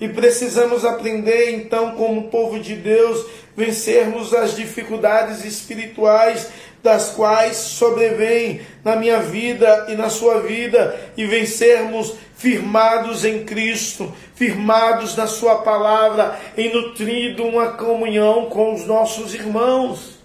E 0.00 0.08
precisamos 0.08 0.84
aprender, 0.84 1.50
então, 1.50 1.94
como 1.94 2.28
povo 2.28 2.58
de 2.58 2.74
Deus, 2.74 3.26
vencermos 3.56 4.32
as 4.32 4.56
dificuldades 4.56 5.44
espirituais 5.44 6.48
das 6.82 7.10
quais 7.10 7.56
sobrevêm 7.56 8.62
na 8.82 8.96
minha 8.96 9.20
vida 9.20 9.86
e 9.88 9.94
na 9.94 10.08
sua 10.08 10.40
vida 10.40 10.98
e 11.16 11.26
vencermos 11.26 12.14
firmados 12.36 13.24
em 13.24 13.44
Cristo, 13.44 14.14
firmados 14.34 15.14
na 15.14 15.26
Sua 15.26 15.56
palavra, 15.58 16.40
em 16.56 16.72
nutrido 16.72 17.44
uma 17.44 17.72
comunhão 17.72 18.46
com 18.46 18.74
os 18.74 18.86
nossos 18.86 19.34
irmãos. 19.34 20.18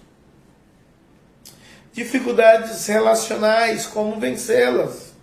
Dificuldades 1.92 2.86
relacionais, 2.86 3.86
como 3.86 4.18
vencê-las? 4.18 5.14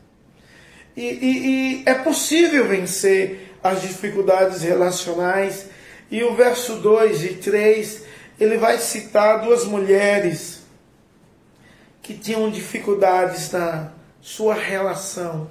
E, 0.95 1.01
e, 1.01 1.47
e 1.47 1.83
é 1.87 1.95
possível 1.95 2.67
vencer 2.67 3.55
as 3.63 3.81
dificuldades 3.81 4.61
relacionais. 4.61 5.67
E 6.11 6.23
o 6.23 6.35
verso 6.35 6.75
2 6.75 7.23
e 7.23 7.29
3, 7.35 8.03
ele 8.39 8.57
vai 8.57 8.77
citar 8.77 9.41
duas 9.41 9.65
mulheres 9.65 10.62
que 12.03 12.13
tinham 12.13 12.51
dificuldades 12.51 13.50
na 13.51 13.89
sua 14.22 14.53
relação. 14.53 15.50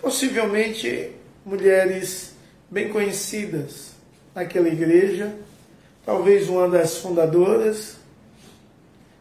Possivelmente 0.00 1.10
mulheres 1.44 2.36
bem 2.70 2.88
conhecidas 2.88 3.92
naquela 4.32 4.68
igreja, 4.68 5.34
talvez 6.06 6.48
uma 6.48 6.68
das 6.68 6.98
fundadoras, 6.98 7.96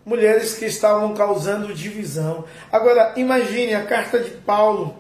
mulheres 0.06 0.54
que 0.54 0.66
estavam 0.66 1.16
causando 1.16 1.74
divisão. 1.74 2.46
Agora, 2.72 3.14
imagine 3.18 3.74
a 3.74 3.84
carta 3.84 4.20
de 4.20 4.30
Paulo, 4.30 4.96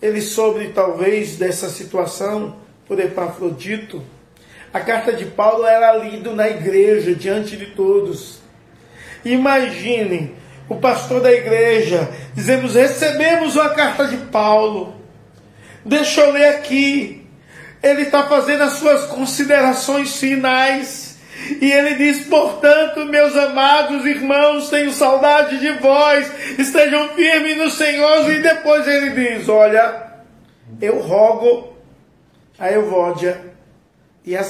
ele 0.00 0.22
soube 0.22 0.72
talvez 0.72 1.36
dessa 1.36 1.68
situação 1.68 2.56
por 2.88 2.98
Epafrodito. 2.98 4.02
A 4.72 4.80
carta 4.80 5.12
de 5.12 5.26
Paulo 5.26 5.66
era 5.66 5.94
lida 5.96 6.34
na 6.34 6.48
igreja, 6.48 7.14
diante 7.14 7.58
de 7.58 7.66
todos. 7.66 8.40
Imaginem 9.22 10.41
o 10.72 10.80
pastor 10.80 11.20
da 11.20 11.32
igreja, 11.32 12.08
dizemos: 12.34 12.74
recebemos 12.74 13.56
uma 13.56 13.70
carta 13.70 14.06
de 14.06 14.16
Paulo. 14.16 14.94
Deixa 15.84 16.20
eu 16.20 16.32
ler 16.32 16.46
aqui. 16.46 17.26
Ele 17.82 18.02
está 18.02 18.28
fazendo 18.28 18.62
as 18.62 18.74
suas 18.74 19.06
considerações 19.06 20.16
finais. 20.16 21.18
E 21.60 21.70
ele 21.70 21.94
diz: 21.96 22.26
Portanto, 22.26 23.04
meus 23.06 23.36
amados 23.36 24.04
irmãos, 24.06 24.70
tenho 24.70 24.92
saudade 24.92 25.58
de 25.58 25.72
vós, 25.72 26.30
estejam 26.58 27.08
firmes 27.10 27.56
no 27.58 27.70
Senhor. 27.70 28.30
E 28.30 28.40
depois 28.40 28.86
ele 28.86 29.10
diz: 29.10 29.48
Olha, 29.48 30.12
eu 30.80 31.00
rogo 31.00 31.76
a 32.58 32.70
Evódia 32.70 33.52
e 34.24 34.36
a 34.36 34.44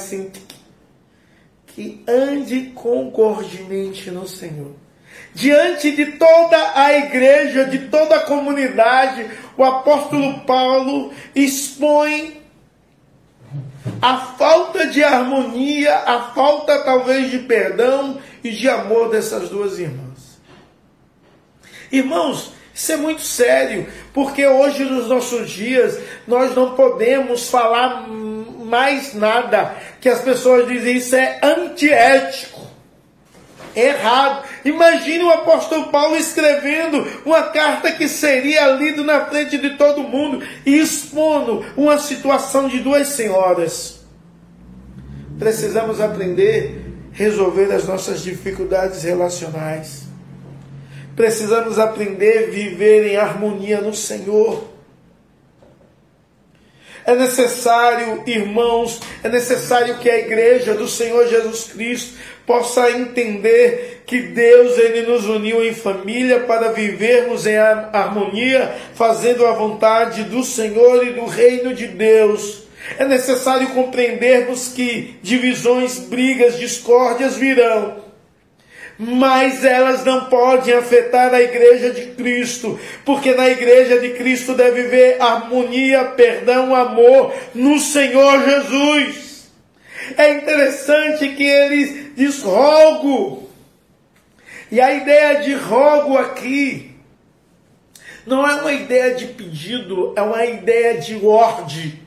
que 1.66 2.04
ande 2.06 2.72
concordemente 2.74 4.10
no 4.10 4.28
Senhor 4.28 4.74
diante 5.34 5.92
de 5.92 6.12
toda 6.12 6.72
a 6.74 6.92
igreja, 6.98 7.64
de 7.64 7.78
toda 7.88 8.16
a 8.16 8.20
comunidade, 8.20 9.30
o 9.56 9.64
apóstolo 9.64 10.40
Paulo 10.40 11.12
expõe 11.34 12.42
a 14.00 14.18
falta 14.18 14.86
de 14.86 15.02
harmonia, 15.02 15.94
a 16.06 16.32
falta 16.34 16.82
talvez 16.82 17.30
de 17.30 17.40
perdão 17.40 18.18
e 18.42 18.50
de 18.50 18.68
amor 18.68 19.10
dessas 19.10 19.48
duas 19.48 19.78
irmãs. 19.78 20.40
Irmãos, 21.90 22.52
isso 22.74 22.92
é 22.92 22.96
muito 22.96 23.22
sério, 23.22 23.86
porque 24.14 24.46
hoje 24.46 24.84
nos 24.84 25.08
nossos 25.08 25.50
dias 25.50 25.98
nós 26.26 26.54
não 26.54 26.74
podemos 26.74 27.48
falar 27.50 28.08
mais 28.08 29.14
nada 29.14 29.76
que 30.00 30.08
as 30.08 30.20
pessoas 30.20 30.66
dizem 30.66 30.96
isso 30.96 31.14
é 31.14 31.38
antiético 31.42 32.71
errado. 33.74 34.44
Imagine 34.64 35.24
o 35.24 35.30
apóstolo 35.30 35.88
Paulo 35.88 36.16
escrevendo 36.16 37.06
uma 37.24 37.44
carta 37.44 37.92
que 37.92 38.08
seria 38.08 38.68
lida 38.72 39.02
na 39.02 39.26
frente 39.26 39.58
de 39.58 39.70
todo 39.76 40.02
mundo 40.02 40.44
e 40.64 40.78
expondo 40.78 41.64
uma 41.76 41.98
situação 41.98 42.68
de 42.68 42.80
duas 42.80 43.08
senhoras. 43.08 44.00
Precisamos 45.38 46.00
aprender 46.00 46.80
a 47.12 47.16
resolver 47.16 47.72
as 47.72 47.86
nossas 47.86 48.22
dificuldades 48.22 49.02
relacionais. 49.02 50.02
Precisamos 51.14 51.78
aprender 51.78 52.44
a 52.44 52.50
viver 52.50 53.06
em 53.08 53.16
harmonia 53.16 53.80
no 53.80 53.94
Senhor. 53.94 54.71
É 57.04 57.14
necessário, 57.14 58.22
irmãos, 58.26 59.00
é 59.24 59.28
necessário 59.28 59.98
que 59.98 60.08
a 60.08 60.18
igreja 60.18 60.74
do 60.74 60.86
Senhor 60.86 61.26
Jesus 61.26 61.64
Cristo 61.72 62.14
possa 62.46 62.90
entender 62.90 64.02
que 64.06 64.20
Deus 64.20 64.78
ele 64.78 65.02
nos 65.02 65.24
uniu 65.26 65.64
em 65.64 65.72
família 65.72 66.40
para 66.40 66.72
vivermos 66.72 67.46
em 67.46 67.56
harmonia, 67.56 68.74
fazendo 68.94 69.46
a 69.46 69.52
vontade 69.52 70.24
do 70.24 70.44
Senhor 70.44 71.06
e 71.06 71.12
do 71.12 71.26
reino 71.26 71.74
de 71.74 71.86
Deus. 71.86 72.62
É 72.98 73.04
necessário 73.04 73.68
compreendermos 73.70 74.68
que 74.68 75.16
divisões, 75.22 75.98
brigas, 75.98 76.58
discórdias 76.58 77.36
virão, 77.36 78.01
mas 78.98 79.64
elas 79.64 80.04
não 80.04 80.26
podem 80.26 80.74
afetar 80.74 81.32
a 81.32 81.40
igreja 81.40 81.90
de 81.90 82.12
Cristo, 82.12 82.78
porque 83.04 83.34
na 83.34 83.48
igreja 83.48 83.98
de 83.98 84.10
Cristo 84.10 84.54
deve 84.54 84.82
haver 84.82 85.20
harmonia, 85.20 86.04
perdão, 86.04 86.74
amor 86.74 87.34
no 87.54 87.78
Senhor 87.78 88.44
Jesus. 88.44 89.50
É 90.16 90.30
interessante 90.34 91.28
que 91.30 91.44
ele 91.44 92.12
diz 92.16 92.42
rogo. 92.42 93.50
E 94.70 94.80
a 94.80 94.92
ideia 94.92 95.40
de 95.42 95.54
rogo 95.54 96.16
aqui 96.16 96.92
não 98.26 98.46
é 98.48 98.54
uma 98.54 98.72
ideia 98.72 99.14
de 99.14 99.26
pedido, 99.26 100.12
é 100.16 100.22
uma 100.22 100.44
ideia 100.44 100.98
de 100.98 101.24
ordem. 101.26 102.00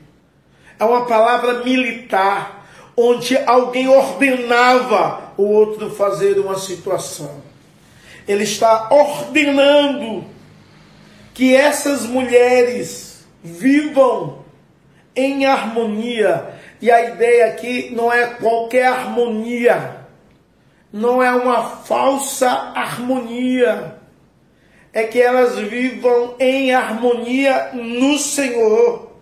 É 0.78 0.84
uma 0.84 1.06
palavra 1.06 1.64
militar, 1.64 2.55
onde 2.96 3.36
alguém 3.36 3.88
ordenava 3.88 5.32
o 5.36 5.42
outro 5.42 5.90
fazer 5.90 6.38
uma 6.38 6.58
situação. 6.58 7.42
Ele 8.26 8.44
está 8.44 8.88
ordenando 8.90 10.24
que 11.34 11.54
essas 11.54 12.06
mulheres 12.06 13.26
vivam 13.42 14.44
em 15.14 15.46
harmonia 15.46 16.54
e 16.80 16.90
a 16.90 17.10
ideia 17.10 17.46
aqui 17.46 17.90
não 17.94 18.12
é 18.12 18.26
qualquer 18.26 18.86
harmonia, 18.86 20.06
não 20.92 21.22
é 21.22 21.30
uma 21.32 21.62
falsa 21.64 22.48
harmonia, 22.74 23.96
é 24.92 25.04
que 25.04 25.20
elas 25.20 25.58
vivam 25.58 26.34
em 26.38 26.72
harmonia 26.74 27.70
no 27.72 28.18
Senhor. 28.18 29.15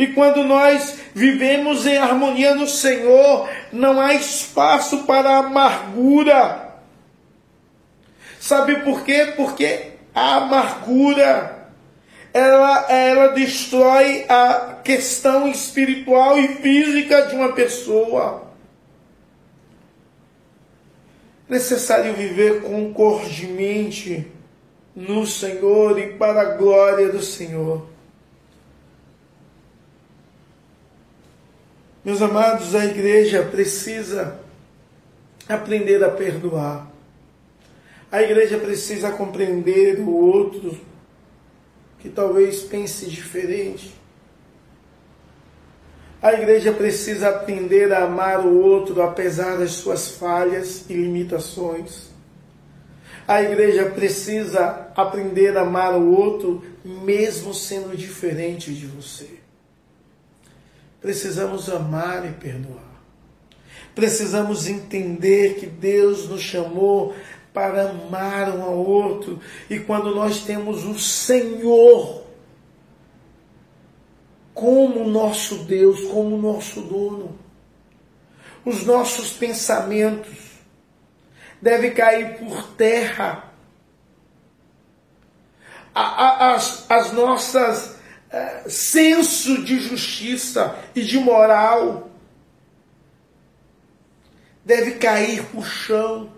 E 0.00 0.06
quando 0.06 0.42
nós 0.42 0.98
vivemos 1.14 1.86
em 1.86 1.98
harmonia 1.98 2.54
no 2.54 2.66
Senhor, 2.66 3.50
não 3.70 4.00
há 4.00 4.14
espaço 4.14 5.02
para 5.02 5.36
amargura. 5.36 6.76
Sabe 8.40 8.76
por 8.76 9.04
quê? 9.04 9.34
Porque 9.36 9.90
a 10.14 10.36
amargura 10.36 11.68
ela, 12.32 12.90
ela 12.90 13.26
destrói 13.34 14.24
a 14.26 14.80
questão 14.82 15.46
espiritual 15.46 16.38
e 16.38 16.48
física 16.48 17.26
de 17.26 17.36
uma 17.36 17.52
pessoa. 17.52 18.48
Necessário 21.46 22.14
viver 22.14 22.62
concordemente 22.62 24.26
no 24.96 25.26
Senhor 25.26 25.98
e 25.98 26.14
para 26.14 26.40
a 26.40 26.54
glória 26.54 27.10
do 27.10 27.20
Senhor. 27.22 27.89
Meus 32.02 32.22
amados, 32.22 32.74
a 32.74 32.86
igreja 32.86 33.42
precisa 33.42 34.40
aprender 35.46 36.02
a 36.02 36.10
perdoar. 36.10 36.90
A 38.10 38.22
igreja 38.22 38.56
precisa 38.56 39.10
compreender 39.10 40.00
o 40.00 40.10
outro 40.10 40.78
que 41.98 42.08
talvez 42.08 42.62
pense 42.62 43.04
diferente. 43.06 43.94
A 46.22 46.32
igreja 46.32 46.72
precisa 46.72 47.28
aprender 47.28 47.92
a 47.92 48.04
amar 48.04 48.46
o 48.46 48.62
outro 48.62 49.02
apesar 49.02 49.58
das 49.58 49.72
suas 49.72 50.12
falhas 50.12 50.88
e 50.88 50.94
limitações. 50.94 52.08
A 53.28 53.42
igreja 53.42 53.90
precisa 53.90 54.90
aprender 54.96 55.54
a 55.56 55.62
amar 55.62 55.94
o 55.94 56.12
outro 56.12 56.62
mesmo 56.82 57.52
sendo 57.52 57.94
diferente 57.94 58.72
de 58.72 58.86
você. 58.86 59.39
Precisamos 61.00 61.68
amar 61.70 62.28
e 62.28 62.32
perdoar. 62.32 62.90
Precisamos 63.94 64.68
entender 64.68 65.54
que 65.54 65.66
Deus 65.66 66.28
nos 66.28 66.42
chamou 66.42 67.14
para 67.52 67.90
amar 67.90 68.50
um 68.50 68.62
ao 68.62 68.76
outro. 68.76 69.40
E 69.68 69.78
quando 69.78 70.14
nós 70.14 70.42
temos 70.44 70.84
o 70.84 70.98
Senhor 70.98 72.24
como 74.54 75.08
nosso 75.08 75.64
Deus, 75.64 76.04
como 76.04 76.36
nosso 76.36 76.82
dono, 76.82 77.38
os 78.64 78.84
nossos 78.84 79.32
pensamentos 79.32 80.36
devem 81.60 81.92
cair 81.92 82.38
por 82.38 82.68
terra. 82.74 83.50
As, 85.94 86.88
as 86.88 87.12
nossas 87.12 87.99
é, 88.32 88.68
senso 88.68 89.62
de 89.62 89.78
justiça 89.80 90.76
e 90.94 91.02
de 91.02 91.18
moral 91.18 92.10
deve 94.64 94.92
cair 94.92 95.42
por 95.46 95.66
chão 95.66 96.30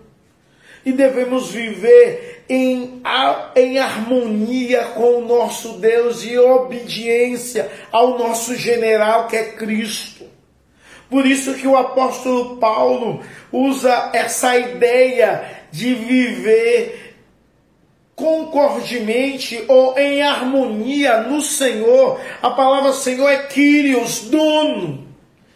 e 0.85 0.91
devemos 0.91 1.51
viver 1.51 2.45
em, 2.49 3.01
em 3.55 3.79
harmonia 3.79 4.85
com 4.95 5.19
o 5.19 5.25
nosso 5.25 5.77
Deus 5.77 6.23
e 6.23 6.37
obediência 6.37 7.71
ao 7.91 8.17
nosso 8.17 8.55
general 8.55 9.27
que 9.27 9.35
é 9.35 9.51
Cristo. 9.51 10.25
Por 11.09 11.25
isso 11.25 11.53
que 11.53 11.67
o 11.67 11.77
apóstolo 11.77 12.57
Paulo 12.57 13.21
usa 13.51 14.09
essa 14.13 14.57
ideia 14.57 15.63
de 15.71 15.93
viver 15.93 17.12
concordemente 18.23 19.65
ou 19.67 19.99
em 19.99 20.21
harmonia 20.21 21.23
no 21.23 21.41
Senhor. 21.41 22.21
A 22.41 22.51
palavra 22.51 22.93
Senhor 22.93 23.27
é 23.27 23.47
Kyrios, 23.47 24.21
dono. 24.21 25.05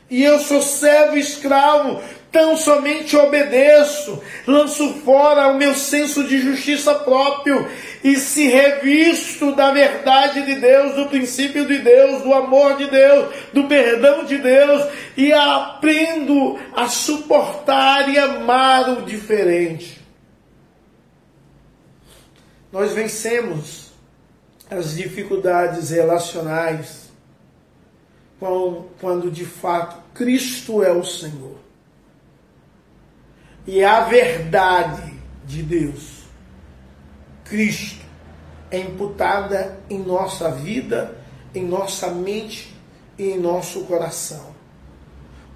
E 0.10 0.22
eu 0.22 0.38
sou 0.40 0.62
servo 0.62 1.18
escravo, 1.18 2.02
Tão 2.30 2.58
somente 2.58 3.16
obedeço, 3.16 4.22
lanço 4.46 4.96
fora 5.06 5.48
o 5.48 5.58
meu 5.58 5.74
senso 5.74 6.26
de 6.26 6.40
justiça 6.40 6.94
próprio 6.94 7.66
e 8.04 8.18
se 8.18 8.48
revisto 8.48 9.56
da 9.56 9.72
verdade 9.72 10.42
de 10.42 10.56
Deus, 10.56 10.94
do 10.94 11.06
princípio 11.06 11.66
de 11.66 11.80
Deus, 11.80 12.22
do 12.24 12.34
amor 12.34 12.76
de 12.76 12.90
Deus, 12.92 13.34
do 13.54 13.64
perdão 13.64 14.26
de 14.26 14.38
Deus 14.40 14.86
e 15.16 15.32
aprendo 15.32 16.60
a 16.76 16.88
suportar 16.88 18.10
e 18.10 18.20
amar 18.20 18.90
o 18.90 19.02
diferente. 19.04 19.97
Nós 22.72 22.94
vencemos 22.94 23.92
as 24.70 24.96
dificuldades 24.96 25.90
relacionais 25.90 27.08
quando 29.00 29.32
de 29.32 29.46
fato 29.46 30.02
Cristo 30.14 30.84
é 30.84 30.92
o 30.92 31.04
Senhor 31.04 31.58
e 33.68 33.84
a 33.84 34.02
verdade 34.02 35.14
de 35.46 35.62
Deus, 35.62 36.24
Cristo, 37.44 38.06
é 38.72 38.80
imputada 38.80 39.78
em 39.90 40.00
nossa 40.00 40.50
vida, 40.52 41.18
em 41.54 41.66
nossa 41.66 42.10
mente 42.10 42.74
e 43.18 43.32
em 43.32 43.40
nosso 43.40 43.82
coração. 43.86 44.56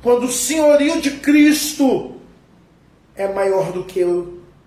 Quando 0.01 0.23
o 0.23 0.31
senhorio 0.31 1.01
de 1.01 1.11
Cristo 1.19 2.17
é 3.15 3.31
maior 3.31 3.71
do 3.71 3.85
que 3.85 4.03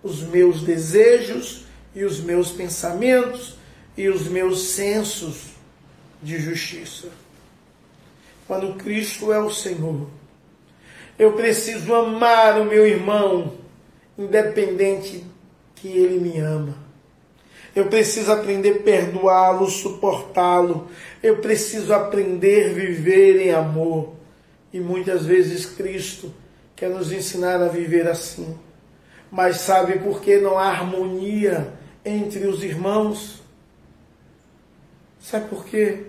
os 0.03 0.23
meus 0.23 0.63
desejos 0.63 1.64
e 1.95 2.05
os 2.05 2.21
meus 2.21 2.51
pensamentos 2.51 3.57
e 3.97 4.09
os 4.09 4.27
meus 4.27 4.69
sensos 4.69 5.53
de 6.23 6.39
justiça. 6.39 7.09
Quando 8.47 8.75
Cristo 8.75 9.33
é 9.33 9.39
o 9.39 9.51
Senhor, 9.51 10.09
eu 11.19 11.33
preciso 11.33 11.95
amar 11.95 12.61
o 12.61 12.65
meu 12.65 12.87
irmão, 12.87 13.55
independente 14.19 15.25
que 15.77 15.89
ele 15.89 16.19
me 16.19 16.39
ama. 16.39 16.85
Eu 17.75 17.87
preciso 17.87 18.31
aprender 18.31 18.77
a 18.79 18.83
perdoá-lo, 18.83 19.69
suportá-lo. 19.69 20.89
Eu 21.23 21.39
preciso 21.39 21.93
aprender 21.93 22.71
a 22.71 22.73
viver 22.73 23.41
em 23.41 23.51
amor. 23.51 24.13
E 24.73 24.79
muitas 24.79 25.27
vezes 25.27 25.67
Cristo 25.67 26.33
quer 26.77 26.91
nos 26.91 27.11
ensinar 27.11 27.61
a 27.61 27.69
viver 27.69 28.07
assim. 28.07 28.57
Mas 29.31 29.57
sabe 29.57 29.99
por 29.99 30.21
que 30.21 30.39
não 30.39 30.57
há 30.57 30.69
harmonia 30.69 31.73
entre 32.05 32.47
os 32.47 32.63
irmãos? 32.63 33.43
Sabe 35.21 35.49
por 35.49 35.65
quê? 35.65 36.07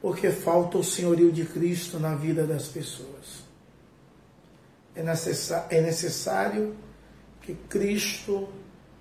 Porque 0.00 0.30
falta 0.30 0.78
o 0.78 0.84
senhorio 0.84 1.32
de 1.32 1.44
Cristo 1.44 1.98
na 1.98 2.14
vida 2.14 2.46
das 2.46 2.66
pessoas 2.66 3.46
é, 4.96 5.76
é 5.76 5.80
necessário 5.80 6.74
que 7.42 7.54
Cristo 7.68 8.48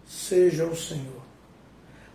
seja 0.06 0.66
o 0.66 0.76
Senhor. 0.76 1.24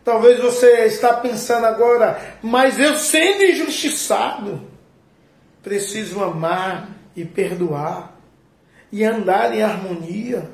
Talvez 0.04 0.38
você 0.40 0.86
está 0.86 1.14
pensando 1.14 1.66
agora, 1.66 2.38
mas 2.42 2.78
eu 2.78 2.96
sendo 2.96 3.42
injustiçado, 3.42 4.68
preciso 5.62 6.22
amar 6.22 6.90
e 7.16 7.24
perdoar 7.24 8.18
e 8.92 9.04
andar 9.04 9.54
em 9.54 9.62
harmonia. 9.62 10.50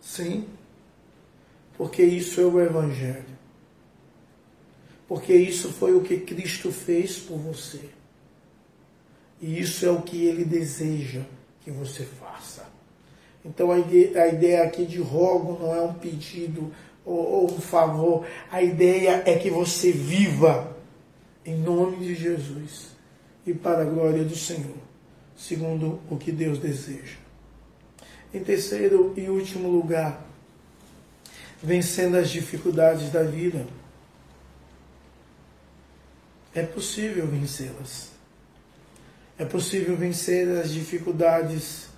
Sim, 0.00 0.46
porque 1.76 2.02
isso 2.02 2.40
é 2.40 2.44
o 2.44 2.60
Evangelho. 2.60 3.34
Porque 5.06 5.34
isso 5.34 5.72
foi 5.72 5.94
o 5.94 6.00
que 6.00 6.18
Cristo 6.18 6.72
fez 6.72 7.18
por 7.18 7.38
você. 7.38 7.80
E 9.40 9.60
isso 9.60 9.84
é 9.84 9.90
o 9.90 10.02
que 10.02 10.24
ele 10.24 10.44
deseja 10.44 11.22
que 11.60 11.70
você 11.70 12.04
faça. 12.04 12.66
Então 13.44 13.70
a 13.70 13.78
ideia, 13.78 14.62
aqui 14.62 14.86
de 14.86 15.00
rogo 15.00 15.58
não 15.62 15.74
é 15.74 15.82
um 15.82 15.92
pedido 15.94 16.72
ou 17.04 17.52
um 17.52 17.60
favor, 17.60 18.26
a 18.50 18.62
ideia 18.62 19.22
é 19.26 19.36
que 19.36 19.50
você 19.50 19.92
viva 19.92 20.74
em 21.44 21.54
nome 21.54 21.98
de 21.98 22.14
Jesus 22.14 22.96
e 23.46 23.52
para 23.52 23.82
a 23.82 23.84
glória 23.84 24.24
do 24.24 24.34
Senhor, 24.34 24.78
segundo 25.36 26.00
o 26.10 26.16
que 26.16 26.32
Deus 26.32 26.58
deseja. 26.58 27.18
Em 28.32 28.42
terceiro 28.42 29.12
e 29.14 29.28
último 29.28 29.68
lugar, 29.68 30.26
vencendo 31.64 32.16
as 32.18 32.28
dificuldades 32.28 33.10
da 33.10 33.22
vida. 33.22 33.66
É 36.54 36.62
possível 36.62 37.26
vencê-las. 37.26 38.10
É 39.38 39.44
possível 39.44 39.96
vencer 39.96 40.46
as 40.58 40.70
dificuldades 40.70 41.88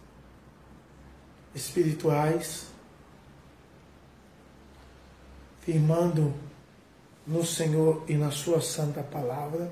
espirituais, 1.55 2.67
firmando 5.61 6.33
no 7.27 7.45
Senhor 7.45 8.05
e 8.09 8.15
na 8.15 8.31
Sua 8.31 8.61
Santa 8.63 9.03
Palavra. 9.03 9.71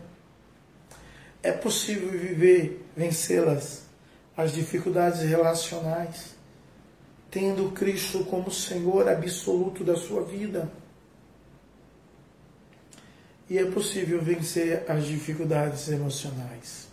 É 1.42 1.52
possível 1.52 2.10
viver, 2.10 2.84
vencê-las, 2.96 3.84
as 4.36 4.52
dificuldades 4.52 5.20
relacionais, 5.20 6.33
tendo 7.34 7.72
Cristo 7.72 8.20
como 8.20 8.48
Senhor 8.48 9.08
absoluto 9.08 9.82
da 9.82 9.96
sua 9.96 10.22
vida. 10.22 10.70
E 13.50 13.58
é 13.58 13.64
possível 13.64 14.22
vencer 14.22 14.84
as 14.88 15.04
dificuldades 15.04 15.88
emocionais. 15.88 16.86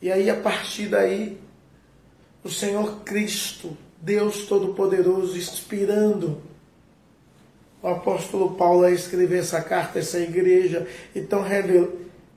E 0.00 0.12
aí, 0.12 0.30
a 0.30 0.40
partir 0.40 0.86
daí, 0.86 1.40
o 2.44 2.48
Senhor 2.48 3.00
Cristo, 3.00 3.76
Deus 4.00 4.46
Todo-Poderoso, 4.46 5.36
inspirando 5.36 6.40
o 7.82 7.88
apóstolo 7.88 8.54
Paulo 8.54 8.84
a 8.84 8.92
escrever 8.92 9.40
essa 9.40 9.60
carta 9.60 9.98
essa 9.98 10.20
igreja 10.20 10.86
e 11.12 11.20
tão 11.20 11.44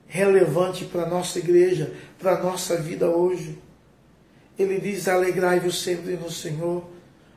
relevante 0.08 0.84
para 0.84 1.04
a 1.04 1.08
nossa 1.08 1.38
igreja, 1.38 1.94
para 2.18 2.32
a 2.32 2.42
nossa 2.42 2.76
vida 2.76 3.08
hoje. 3.08 3.56
Ele 4.58 4.80
diz: 4.80 5.06
Alegrai-vos 5.06 5.82
sempre 5.82 6.12
no 6.14 6.30
Senhor. 6.30 6.84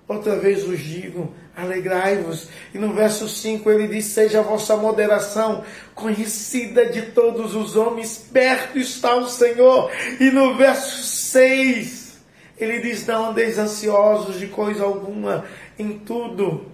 Outra 0.07 0.36
vez 0.36 0.67
os 0.67 0.79
digo, 0.79 1.34
alegrai-vos. 1.55 2.49
E 2.73 2.77
no 2.77 2.93
verso 2.93 3.29
5 3.29 3.69
ele 3.71 3.88
diz: 3.88 4.05
Seja 4.05 4.39
a 4.39 4.43
vossa 4.43 4.75
moderação 4.75 5.63
conhecida 5.95 6.88
de 6.88 7.03
todos 7.03 7.55
os 7.55 7.75
homens, 7.75 8.17
perto 8.31 8.77
está 8.77 9.15
o 9.15 9.29
Senhor. 9.29 9.89
E 10.19 10.29
no 10.31 10.57
verso 10.57 11.03
6 11.03 12.19
ele 12.57 12.79
diz: 12.79 13.05
Não 13.05 13.29
andeis 13.29 13.57
ansiosos 13.57 14.39
de 14.39 14.47
coisa 14.47 14.84
alguma, 14.84 15.45
em 15.79 15.99
tudo. 15.99 16.65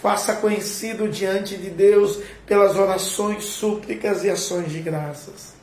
Faça 0.00 0.36
conhecido 0.36 1.08
diante 1.08 1.56
de 1.56 1.70
Deus 1.70 2.20
pelas 2.46 2.76
orações, 2.76 3.44
súplicas 3.44 4.22
e 4.22 4.30
ações 4.30 4.70
de 4.70 4.78
graças. 4.78 5.55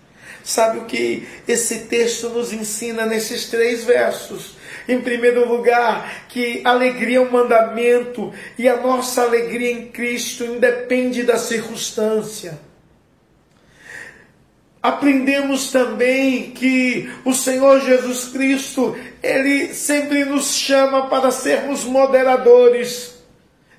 Sabe 0.43 0.79
o 0.79 0.85
que 0.85 1.27
esse 1.47 1.79
texto 1.81 2.29
nos 2.29 2.51
ensina 2.51 3.05
nesses 3.05 3.49
três 3.49 3.83
versos? 3.83 4.55
Em 4.87 4.99
primeiro 4.99 5.47
lugar, 5.47 6.25
que 6.27 6.61
alegria 6.65 7.17
é 7.17 7.21
um 7.21 7.31
mandamento 7.31 8.33
e 8.57 8.67
a 8.67 8.77
nossa 8.77 9.21
alegria 9.21 9.71
em 9.71 9.87
Cristo 9.87 10.43
independe 10.43 11.23
da 11.23 11.37
circunstância. 11.37 12.59
Aprendemos 14.81 15.71
também 15.71 16.51
que 16.51 17.09
o 17.23 17.33
Senhor 17.33 17.79
Jesus 17.79 18.25
Cristo, 18.25 18.97
ele 19.21 19.73
sempre 19.73 20.25
nos 20.25 20.55
chama 20.55 21.07
para 21.07 21.31
sermos 21.31 21.85
moderadores 21.85 23.12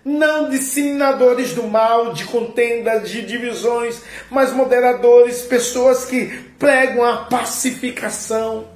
não 0.04 0.50
disseminadores 0.50 1.54
do 1.54 1.62
mal, 1.62 2.12
de 2.12 2.24
contendas, 2.24 3.08
de 3.08 3.22
divisões, 3.24 4.02
mas 4.30 4.52
moderadores, 4.52 5.42
pessoas 5.42 6.04
que 6.04 6.26
pregam 6.58 7.02
a 7.02 7.24
pacificação. 7.24 8.68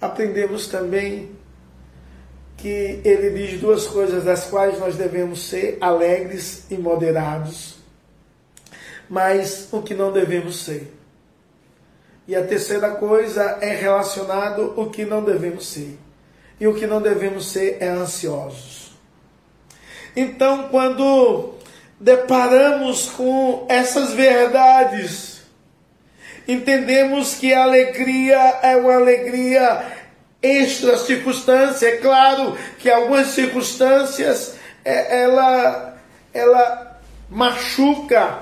Aprendemos 0.00 0.66
também 0.68 1.36
que 2.56 3.00
ele 3.04 3.30
diz 3.30 3.60
duas 3.60 3.86
coisas 3.86 4.24
das 4.24 4.46
quais 4.46 4.78
nós 4.78 4.96
devemos 4.96 5.48
ser 5.48 5.76
alegres 5.80 6.64
e 6.70 6.76
moderados, 6.76 7.76
mas 9.08 9.68
o 9.72 9.82
que 9.82 9.94
não 9.94 10.10
devemos 10.10 10.64
ser. 10.64 10.92
E 12.26 12.34
a 12.34 12.44
terceira 12.44 12.90
coisa 12.90 13.58
é 13.60 13.74
relacionado 13.74 14.74
o 14.76 14.90
que 14.90 15.04
não 15.04 15.24
devemos 15.24 15.66
ser. 15.66 15.98
E 16.60 16.66
o 16.66 16.74
que 16.74 16.86
não 16.86 17.00
devemos 17.00 17.50
ser 17.50 17.78
é 17.80 17.88
ansiosos. 17.88 18.87
Então, 20.20 20.66
quando 20.68 21.54
deparamos 22.00 23.08
com 23.10 23.64
essas 23.68 24.12
verdades, 24.14 25.42
entendemos 26.48 27.36
que 27.36 27.54
a 27.54 27.62
alegria 27.62 28.36
é 28.60 28.76
uma 28.76 28.96
alegria 28.96 29.80
extra 30.42 30.98
circunstância. 30.98 31.86
É 31.86 31.96
claro 31.98 32.58
que 32.80 32.90
algumas 32.90 33.28
circunstâncias 33.28 34.56
é, 34.84 35.22
ela, 35.22 35.96
ela 36.34 37.00
machuca 37.30 38.40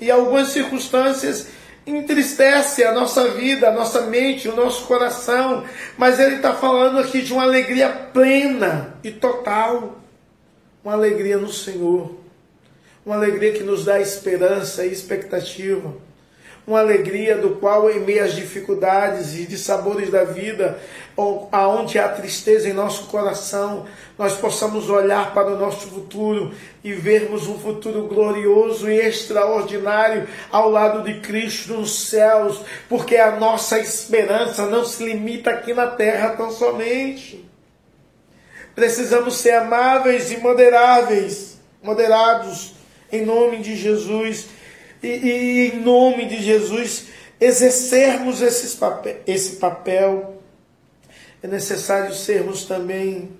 e 0.00 0.10
algumas 0.10 0.48
circunstâncias 0.48 1.48
entristece 1.86 2.82
a 2.82 2.92
nossa 2.92 3.28
vida, 3.28 3.68
a 3.68 3.72
nossa 3.72 4.00
mente, 4.06 4.48
o 4.48 4.56
nosso 4.56 4.86
coração. 4.86 5.66
Mas 5.98 6.18
ele 6.18 6.36
está 6.36 6.54
falando 6.54 6.98
aqui 6.98 7.20
de 7.20 7.34
uma 7.34 7.42
alegria 7.42 7.90
plena 7.90 8.94
e 9.04 9.10
total 9.10 9.99
uma 10.82 10.94
alegria 10.94 11.36
no 11.36 11.52
Senhor, 11.52 12.14
uma 13.04 13.16
alegria 13.16 13.52
que 13.52 13.62
nos 13.62 13.84
dá 13.84 14.00
esperança 14.00 14.84
e 14.84 14.92
expectativa, 14.92 15.94
uma 16.66 16.80
alegria 16.80 17.36
do 17.36 17.56
qual, 17.56 17.90
em 17.90 18.00
meio 18.00 18.24
às 18.24 18.34
dificuldades 18.34 19.34
e 19.34 19.46
de 19.46 19.58
sabores 19.58 20.10
da 20.10 20.24
vida, 20.24 20.78
aonde 21.50 21.98
há 21.98 22.08
tristeza 22.08 22.68
em 22.68 22.72
nosso 22.72 23.06
coração, 23.06 23.86
nós 24.16 24.34
possamos 24.34 24.88
olhar 24.88 25.34
para 25.34 25.52
o 25.52 25.58
nosso 25.58 25.88
futuro 25.88 26.52
e 26.84 26.92
vermos 26.92 27.46
um 27.46 27.58
futuro 27.58 28.06
glorioso 28.06 28.88
e 28.88 29.00
extraordinário 29.00 30.28
ao 30.50 30.70
lado 30.70 31.02
de 31.02 31.20
Cristo 31.20 31.74
nos 31.74 32.08
céus, 32.08 32.60
porque 32.88 33.16
a 33.16 33.32
nossa 33.32 33.78
esperança 33.78 34.66
não 34.66 34.84
se 34.84 35.04
limita 35.04 35.50
aqui 35.50 35.74
na 35.74 35.88
terra 35.88 36.30
tão 36.30 36.50
somente. 36.50 37.49
Precisamos 38.80 39.36
ser 39.36 39.50
amáveis 39.50 40.32
e 40.32 40.38
moderáveis, 40.38 41.58
moderados, 41.82 42.72
em 43.12 43.26
nome 43.26 43.58
de 43.58 43.76
Jesus. 43.76 44.46
E, 45.02 45.06
e 45.06 45.68
em 45.68 45.80
nome 45.82 46.24
de 46.24 46.42
Jesus, 46.42 47.08
exercermos 47.38 48.40
esse 48.40 48.78
papel, 48.78 49.16
esse 49.26 49.56
papel. 49.56 50.40
É 51.42 51.46
necessário 51.46 52.14
sermos 52.14 52.64
também 52.64 53.30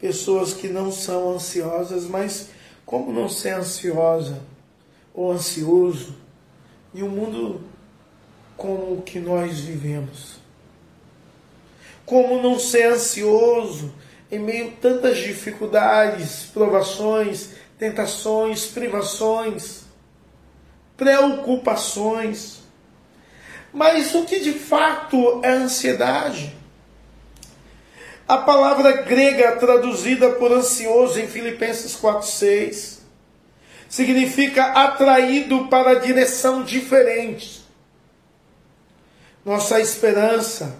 pessoas 0.00 0.54
que 0.54 0.68
não 0.68 0.90
são 0.90 1.32
ansiosas, 1.32 2.06
mas 2.06 2.48
como 2.86 3.12
não 3.12 3.28
ser 3.28 3.50
ansiosa 3.50 4.40
ou 5.12 5.32
ansioso 5.32 6.16
em 6.94 7.02
um 7.02 7.10
mundo 7.10 7.60
como 8.56 8.94
o 8.94 9.02
que 9.02 9.20
nós 9.20 9.60
vivemos? 9.60 10.36
Como 12.06 12.40
não 12.40 12.58
ser 12.58 12.84
ansioso 12.84 13.92
em 14.32 14.38
meio 14.38 14.68
a 14.68 14.80
tantas 14.80 15.18
dificuldades, 15.18 16.46
provações, 16.54 17.50
tentações, 17.78 18.64
privações, 18.64 19.82
preocupações. 20.96 22.62
Mas 23.70 24.14
o 24.14 24.24
que 24.24 24.40
de 24.40 24.54
fato 24.54 25.42
é 25.44 25.50
ansiedade? 25.50 26.56
A 28.26 28.38
palavra 28.38 29.02
grega 29.02 29.56
traduzida 29.56 30.30
por 30.30 30.50
ansioso 30.50 31.20
em 31.20 31.26
Filipenses 31.26 31.94
4:6 31.94 33.02
significa 33.86 34.64
atraído 34.64 35.68
para 35.68 36.00
direção 36.00 36.64
diferente. 36.64 37.62
Nossa 39.44 39.78
esperança 39.78 40.74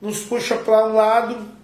nos 0.00 0.20
puxa 0.20 0.56
para 0.56 0.86
um 0.86 0.94
lado 0.94 1.63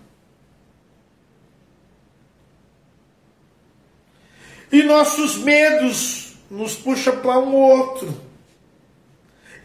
E 4.73 4.83
nossos 4.85 5.37
medos 5.39 6.35
nos 6.51 6.77
puxa 6.77 7.13
para 7.13 7.39
um 7.39 7.55
outro. 7.55 8.21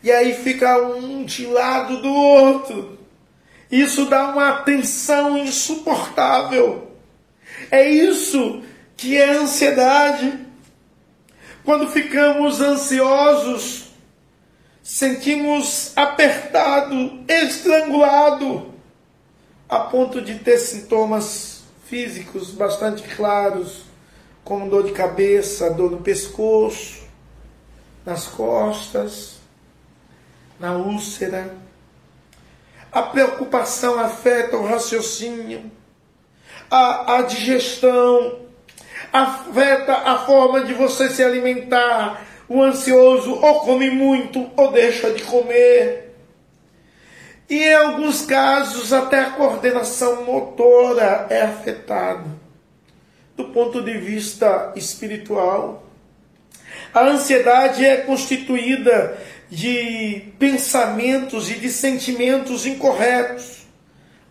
E 0.02 0.12
aí 0.12 0.34
fica 0.36 0.78
um 0.78 1.24
de 1.24 1.46
lado 1.48 2.02
do 2.02 2.14
outro. 2.14 3.00
Isso 3.72 4.06
dá 4.06 4.30
uma 4.30 4.62
tensão 4.62 5.38
insuportável. 5.38 6.92
É 7.72 7.88
isso 7.90 8.64
que 8.96 9.18
é 9.18 9.32
ansiedade. 9.32 10.40
Quando 11.64 11.88
ficamos 11.90 12.62
ansiosos, 12.62 13.86
sentimos 14.84 15.92
apertado, 15.96 17.24
estrangulado, 17.28 18.74
a 19.68 19.80
ponto 19.80 20.22
de 20.22 20.36
ter 20.36 20.60
sintomas 20.60 21.64
físicos 21.88 22.52
bastante 22.52 23.02
claros 23.16 23.85
como 24.46 24.70
dor 24.70 24.84
de 24.84 24.92
cabeça, 24.92 25.72
dor 25.72 25.90
no 25.90 25.98
pescoço, 25.98 27.04
nas 28.06 28.28
costas, 28.28 29.40
na 30.60 30.74
úlcera. 30.74 31.52
A 32.92 33.02
preocupação 33.02 34.00
afeta 34.00 34.56
o 34.56 34.66
raciocínio, 34.66 35.70
a, 36.70 37.18
a 37.18 37.22
digestão, 37.24 38.40
afeta 39.12 39.94
a 39.94 40.20
forma 40.20 40.62
de 40.62 40.74
você 40.76 41.10
se 41.10 41.24
alimentar. 41.24 42.24
O 42.48 42.62
ansioso 42.62 43.34
ou 43.42 43.62
come 43.62 43.90
muito 43.90 44.52
ou 44.56 44.72
deixa 44.72 45.10
de 45.10 45.24
comer. 45.24 46.16
E 47.50 47.58
em 47.58 47.74
alguns 47.74 48.24
casos, 48.24 48.94
até 48.94 49.20
a 49.22 49.32
coordenação 49.32 50.24
motora 50.24 51.26
é 51.32 51.42
afetada 51.42 52.35
do 53.36 53.46
ponto 53.46 53.82
de 53.82 53.98
vista 53.98 54.74
espiritual. 54.76 55.84
A 56.94 57.02
ansiedade 57.02 57.86
é 57.86 57.98
constituída 57.98 59.18
de 59.50 60.34
pensamentos 60.40 61.50
e 61.50 61.56
de 61.56 61.70
sentimentos 61.70 62.66
incorretos 62.66 63.68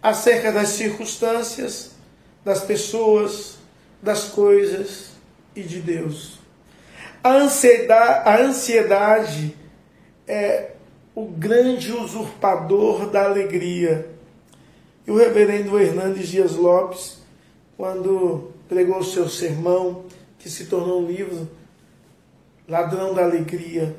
acerca 0.02 0.50
das 0.52 0.68
circunstâncias, 0.70 1.92
das 2.44 2.62
pessoas, 2.62 3.58
das 4.02 4.24
coisas 4.24 5.10
e 5.54 5.62
de 5.62 5.80
Deus. 5.80 6.38
A 7.22 7.30
ansiedade, 7.30 8.28
a 8.28 8.38
ansiedade 8.38 9.56
é 10.26 10.72
o 11.14 11.24
grande 11.26 11.92
usurpador 11.92 13.08
da 13.08 13.24
alegria. 13.24 14.10
E 15.06 15.10
o 15.10 15.16
reverendo 15.16 15.78
Hernandes 15.78 16.28
Dias 16.28 16.52
Lopes, 16.52 17.23
quando 17.76 18.52
pregou 18.68 19.02
seu 19.02 19.28
sermão, 19.28 20.04
que 20.38 20.48
se 20.48 20.66
tornou 20.66 21.02
um 21.02 21.06
livro 21.06 21.48
Ladrão 22.68 23.14
da 23.14 23.24
Alegria. 23.24 23.94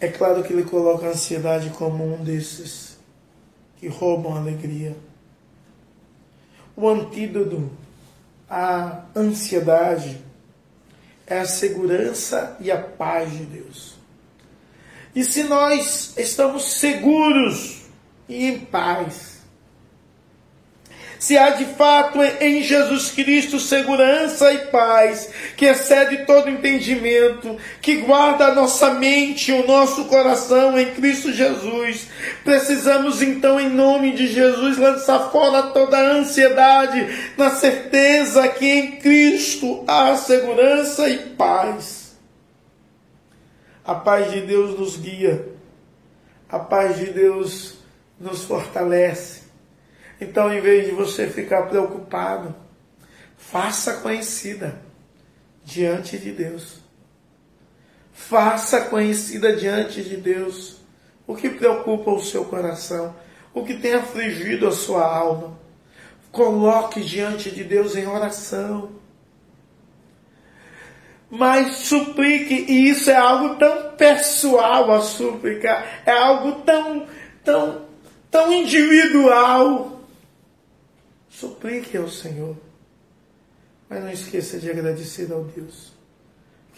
É 0.00 0.08
claro 0.08 0.42
que 0.42 0.52
ele 0.52 0.64
coloca 0.64 1.06
a 1.06 1.10
ansiedade 1.10 1.70
como 1.70 2.04
um 2.04 2.24
desses 2.24 2.98
que 3.78 3.88
roubam 3.88 4.34
a 4.34 4.38
alegria. 4.38 4.96
O 6.76 6.88
antídoto 6.88 7.70
à 8.48 9.04
ansiedade 9.14 10.20
é 11.26 11.40
a 11.40 11.44
segurança 11.46 12.56
e 12.60 12.70
a 12.70 12.80
paz 12.80 13.30
de 13.32 13.44
Deus. 13.44 13.94
E 15.14 15.24
se 15.24 15.44
nós 15.44 16.14
estamos 16.16 16.64
seguros 16.78 17.82
e 18.28 18.46
em 18.46 18.58
paz, 18.60 19.29
se 21.20 21.36
há 21.36 21.50
de 21.50 21.66
fato 21.66 22.18
em 22.40 22.62
Jesus 22.62 23.10
Cristo 23.10 23.60
segurança 23.60 24.50
e 24.54 24.58
paz, 24.68 25.30
que 25.54 25.66
excede 25.66 26.24
todo 26.24 26.48
entendimento, 26.48 27.58
que 27.82 27.98
guarda 27.98 28.46
a 28.46 28.54
nossa 28.54 28.94
mente 28.94 29.52
e 29.52 29.60
o 29.60 29.66
nosso 29.66 30.06
coração 30.06 30.78
em 30.78 30.94
Cristo 30.94 31.30
Jesus, 31.30 32.08
precisamos 32.42 33.20
então, 33.20 33.60
em 33.60 33.68
nome 33.68 34.14
de 34.14 34.28
Jesus, 34.28 34.78
lançar 34.78 35.30
fora 35.30 35.64
toda 35.64 35.98
a 35.98 36.12
ansiedade, 36.12 37.06
na 37.36 37.50
certeza 37.50 38.48
que 38.48 38.66
em 38.66 38.92
Cristo 38.92 39.84
há 39.86 40.16
segurança 40.16 41.06
e 41.06 41.18
paz. 41.18 42.16
A 43.84 43.94
paz 43.94 44.30
de 44.32 44.40
Deus 44.40 44.78
nos 44.78 44.96
guia, 44.96 45.46
a 46.48 46.58
paz 46.58 46.96
de 46.96 47.06
Deus 47.06 47.74
nos 48.18 48.42
fortalece 48.44 49.39
então, 50.20 50.52
em 50.52 50.60
vez 50.60 50.86
de 50.86 50.92
você 50.92 51.26
ficar 51.26 51.62
preocupado, 51.62 52.54
faça 53.38 53.94
conhecida 53.94 54.78
diante 55.64 56.18
de 56.18 56.30
Deus. 56.30 56.78
Faça 58.12 58.82
conhecida 58.82 59.56
diante 59.56 60.02
de 60.02 60.18
Deus 60.18 60.78
o 61.26 61.34
que 61.34 61.48
preocupa 61.48 62.10
o 62.10 62.20
seu 62.20 62.44
coração, 62.44 63.16
o 63.54 63.64
que 63.64 63.74
tem 63.74 63.94
afligido 63.94 64.68
a 64.68 64.72
sua 64.72 65.02
alma. 65.02 65.58
Coloque 66.30 67.00
diante 67.02 67.50
de 67.50 67.64
Deus 67.64 67.96
em 67.96 68.06
oração. 68.06 68.90
Mas 71.30 71.76
suplique, 71.76 72.66
e 72.68 72.90
isso 72.90 73.10
é 73.10 73.16
algo 73.16 73.54
tão 73.56 73.92
pessoal 73.92 74.92
a 74.92 75.00
súplica, 75.00 75.84
é 76.04 76.12
algo 76.12 76.60
tão, 76.62 77.06
tão, 77.44 77.82
tão 78.30 78.52
individual 78.52 79.99
Suplique 81.30 81.96
ao 81.96 82.08
Senhor. 82.08 82.56
Mas 83.88 84.02
não 84.02 84.10
esqueça 84.10 84.58
de 84.58 84.70
agradecer 84.70 85.32
ao 85.32 85.44
Deus 85.44 86.00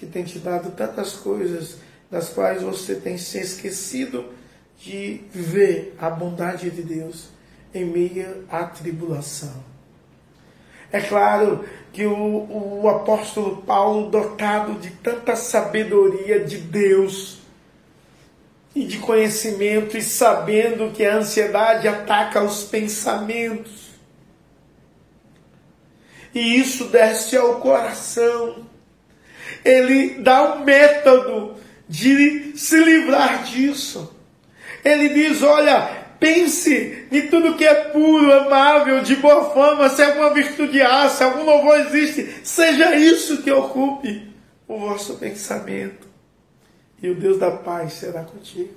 que 0.02 0.06
tem 0.08 0.24
te 0.24 0.40
dado 0.40 0.72
tantas 0.72 1.12
coisas 1.12 1.76
das 2.10 2.28
quais 2.28 2.60
você 2.60 2.96
tem 2.96 3.16
se 3.16 3.38
esquecido 3.38 4.24
de 4.76 5.20
ver 5.30 5.94
a 5.96 6.10
bondade 6.10 6.70
de 6.70 6.82
Deus 6.82 7.28
em 7.72 7.84
meio 7.84 8.44
à 8.50 8.64
tribulação. 8.64 9.62
É 10.90 11.00
claro 11.00 11.64
que 11.92 12.04
o, 12.04 12.82
o 12.82 12.88
apóstolo 12.88 13.62
Paulo, 13.62 14.10
dotado 14.10 14.74
de 14.80 14.90
tanta 14.90 15.36
sabedoria 15.36 16.40
de 16.40 16.58
Deus 16.58 17.38
e 18.74 18.84
de 18.84 18.98
conhecimento, 18.98 19.96
e 19.96 20.02
sabendo 20.02 20.90
que 20.90 21.06
a 21.06 21.18
ansiedade 21.18 21.86
ataca 21.86 22.42
os 22.42 22.64
pensamentos, 22.64 23.91
e 26.34 26.58
isso 26.60 26.86
desce 26.86 27.36
ao 27.36 27.60
coração. 27.60 28.66
Ele 29.64 30.20
dá 30.20 30.54
um 30.54 30.64
método 30.64 31.56
de 31.88 32.52
se 32.56 32.76
livrar 32.82 33.44
disso. 33.44 34.14
Ele 34.84 35.10
diz: 35.10 35.42
olha, 35.42 36.02
pense 36.18 37.06
em 37.10 37.26
tudo 37.28 37.56
que 37.56 37.64
é 37.64 37.74
puro, 37.74 38.32
amável, 38.32 39.02
de 39.02 39.16
boa 39.16 39.52
fama, 39.52 39.88
se 39.88 40.02
alguma 40.02 40.32
virtude 40.32 40.80
há, 40.80 41.08
se 41.08 41.22
algum 41.22 41.44
louvor 41.44 41.78
existe, 41.80 42.40
seja 42.42 42.94
isso 42.94 43.42
que 43.42 43.50
ocupe 43.50 44.32
o 44.66 44.78
vosso 44.78 45.16
pensamento. 45.16 46.08
E 47.02 47.10
o 47.10 47.14
Deus 47.14 47.38
da 47.38 47.50
paz 47.50 47.94
será 47.94 48.22
contigo. 48.22 48.72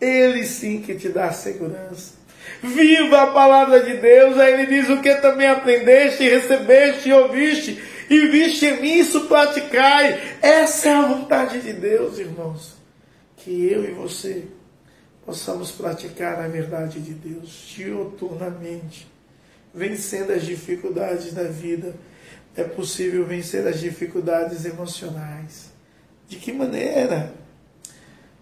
Ele 0.00 0.44
sim 0.44 0.80
que 0.80 0.94
te 0.94 1.08
dá 1.08 1.32
segurança. 1.32 2.14
Viva 2.62 3.22
a 3.22 3.26
palavra 3.28 3.80
de 3.80 3.94
Deus. 3.98 4.38
Aí 4.38 4.54
ele 4.54 4.66
diz: 4.66 4.88
O 4.88 5.00
que 5.00 5.14
também 5.16 5.46
aprendeste, 5.46 6.28
recebeste 6.28 7.08
e 7.08 7.12
ouviste, 7.12 7.82
e 8.08 8.26
viste 8.28 8.66
em 8.66 8.80
mim, 8.80 8.98
isso 8.98 9.26
praticai. 9.26 10.36
Essa 10.40 10.88
é 10.88 10.94
a 10.94 11.06
vontade 11.06 11.60
de 11.60 11.72
Deus, 11.72 12.18
irmãos. 12.18 12.74
Que 13.36 13.70
eu 13.70 13.84
e 13.84 13.92
você 13.92 14.44
possamos 15.24 15.72
praticar 15.72 16.38
a 16.40 16.48
verdade 16.48 17.00
de 17.00 17.12
Deus 17.12 17.72
dioturnamente, 17.74 19.08
vencendo 19.74 20.32
as 20.32 20.44
dificuldades 20.44 21.32
da 21.32 21.44
vida. 21.44 21.94
É 22.56 22.64
possível 22.64 23.26
vencer 23.26 23.66
as 23.66 23.80
dificuldades 23.80 24.64
emocionais. 24.64 25.70
De 26.26 26.36
que 26.36 26.52
maneira? 26.52 27.34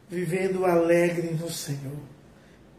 Vivendo 0.09 0.65
alegre 0.65 1.31
no 1.33 1.51
Senhor 1.51 2.14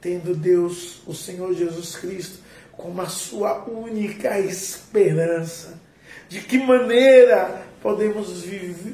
tendo 0.06 0.36
Deus, 0.36 1.02
o 1.08 1.16
Senhor 1.16 1.52
Jesus 1.56 1.96
Cristo, 1.96 2.38
como 2.74 3.02
a 3.02 3.10
sua 3.10 3.68
única 3.68 4.40
esperança. 4.40 5.82
De 6.30 6.42
que 6.42 6.60
maneira 6.60 7.66
podemos 7.82 8.44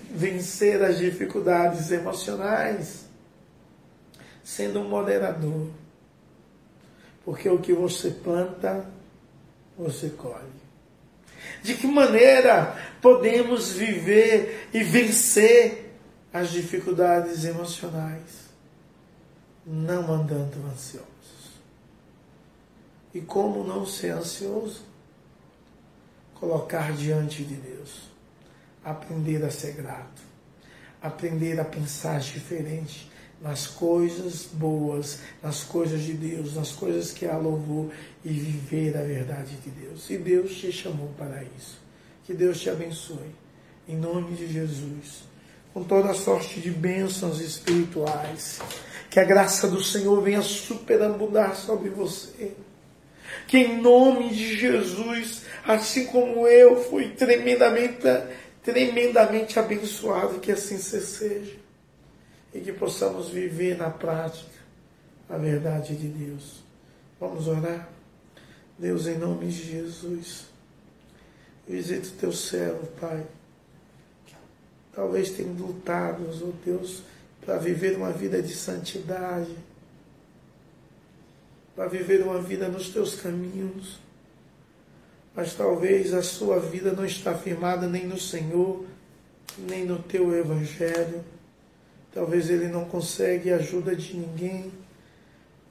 vencer 0.09 0.81
as 0.81 0.99
dificuldades 0.99 1.91
emocionais? 1.91 3.07
Sendo 4.41 4.79
um 4.79 4.87
moderador. 4.87 5.67
Porque 7.25 7.49
o 7.49 7.59
que 7.59 7.73
você 7.73 8.11
planta, 8.11 8.85
você 9.77 10.07
colhe. 10.11 10.61
De 11.61 11.75
que 11.75 11.87
maneira 11.87 12.73
podemos 13.01 13.73
viver 13.73 14.69
e 14.73 14.81
vencer 14.81 15.93
as 16.31 16.51
dificuldades 16.51 17.43
emocionais? 17.43 18.40
Não 19.65 20.11
andando 20.11 20.65
ansiosos. 20.71 21.07
E 23.13 23.21
como 23.21 23.63
não 23.63 23.85
ser 23.85 24.11
ansioso? 24.11 24.83
Colocar 26.35 26.93
diante 26.93 27.43
de 27.43 27.55
Deus, 27.55 28.09
aprender 28.83 29.43
a 29.43 29.51
ser 29.51 29.73
grato, 29.73 30.21
aprender 31.01 31.59
a 31.59 31.65
pensar 31.65 32.19
diferente 32.19 33.11
nas 33.41 33.67
coisas 33.67 34.45
boas, 34.45 35.19
nas 35.41 35.63
coisas 35.63 36.01
de 36.01 36.13
Deus, 36.13 36.55
nas 36.55 36.71
coisas 36.71 37.11
que 37.11 37.25
há 37.25 37.37
louvor 37.37 37.91
e 38.23 38.29
viver 38.29 38.95
a 38.95 39.01
verdade 39.01 39.55
de 39.57 39.69
Deus. 39.69 40.09
E 40.09 40.17
Deus 40.17 40.55
te 40.55 40.71
chamou 40.71 41.09
para 41.17 41.43
isso. 41.43 41.79
Que 42.23 42.33
Deus 42.33 42.59
te 42.61 42.69
abençoe. 42.69 43.35
Em 43.87 43.97
nome 43.97 44.35
de 44.35 44.51
Jesus. 44.51 45.23
Com 45.73 45.83
toda 45.83 46.13
sorte 46.13 46.59
de 46.59 46.69
bênçãos 46.69 47.39
espirituais 47.39 48.59
que 49.11 49.19
a 49.19 49.25
graça 49.25 49.67
do 49.67 49.83
Senhor 49.83 50.21
venha 50.21 50.41
superabundar 50.41 51.53
sobre 51.57 51.89
você. 51.89 52.53
Que 53.45 53.57
em 53.57 53.81
nome 53.81 54.29
de 54.29 54.57
Jesus, 54.57 55.41
assim 55.65 56.05
como 56.05 56.47
eu 56.47 56.81
fui 56.85 57.09
tremendamente, 57.09 57.97
tremendamente 58.63 59.59
abençoado, 59.59 60.39
que 60.39 60.49
assim 60.49 60.77
seja. 60.77 61.59
E 62.53 62.61
que 62.61 62.71
possamos 62.71 63.27
viver 63.27 63.77
na 63.77 63.89
prática 63.89 64.49
a 65.29 65.35
verdade 65.35 65.93
de 65.97 66.07
Deus. 66.07 66.63
Vamos 67.19 67.47
orar? 67.47 67.89
Deus, 68.79 69.07
em 69.07 69.17
nome 69.17 69.47
de 69.47 69.71
Jesus, 69.71 70.45
visita 71.67 72.07
o 72.07 72.11
teu 72.11 72.31
céu, 72.31 72.81
Pai. 72.99 73.25
Talvez 74.93 75.31
tenha 75.31 75.51
lutado, 75.51 76.23
oh 76.43 76.53
Deus, 76.65 77.03
para 77.45 77.57
viver 77.57 77.97
uma 77.97 78.11
vida 78.11 78.41
de 78.41 78.53
santidade, 78.53 79.55
para 81.75 81.87
viver 81.87 82.21
uma 82.21 82.39
vida 82.39 82.67
nos 82.67 82.89
teus 82.89 83.15
caminhos. 83.15 83.99
Mas 85.35 85.55
talvez 85.55 86.13
a 86.13 86.21
sua 86.21 86.59
vida 86.59 86.91
não 86.91 87.05
está 87.05 87.33
firmada 87.33 87.87
nem 87.87 88.05
no 88.05 88.19
Senhor, 88.19 88.85
nem 89.57 89.85
no 89.85 89.97
teu 89.97 90.35
Evangelho. 90.37 91.23
Talvez 92.13 92.49
ele 92.49 92.67
não 92.67 92.85
consegue 92.85 93.51
ajuda 93.51 93.95
de 93.95 94.15
ninguém, 94.17 94.71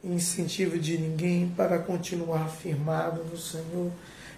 incentivo 0.02 0.78
de 0.78 0.98
ninguém 0.98 1.52
para 1.54 1.78
continuar 1.78 2.48
firmado 2.48 3.22
no 3.22 3.36
Senhor. 3.36 3.92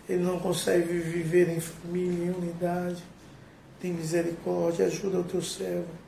Ele 0.08 0.22
não 0.22 0.40
consegue 0.40 0.92
viver 0.98 1.48
em 1.48 1.60
família, 1.60 2.26
em 2.26 2.30
unidade. 2.30 3.02
Tem 3.80 3.92
misericórdia, 3.92 4.86
ajuda 4.86 5.20
o 5.20 5.24
teu 5.24 5.40
servo 5.40 6.01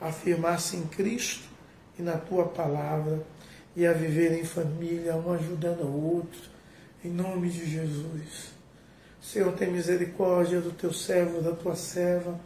afirmar-se 0.00 0.76
em 0.76 0.86
Cristo 0.86 1.44
e 1.98 2.02
na 2.02 2.16
tua 2.16 2.46
palavra 2.46 3.24
e 3.74 3.86
a 3.86 3.92
viver 3.92 4.32
em 4.38 4.44
família, 4.44 5.16
um 5.16 5.32
ajudando 5.32 5.82
ao 5.82 5.92
outro, 5.92 6.40
em 7.04 7.10
nome 7.10 7.50
de 7.50 7.70
Jesus. 7.70 8.50
Senhor, 9.20 9.52
tem 9.52 9.70
misericórdia 9.70 10.60
do 10.60 10.70
teu 10.70 10.92
servo, 10.92 11.42
da 11.42 11.52
tua 11.52 11.76
serva, 11.76 12.38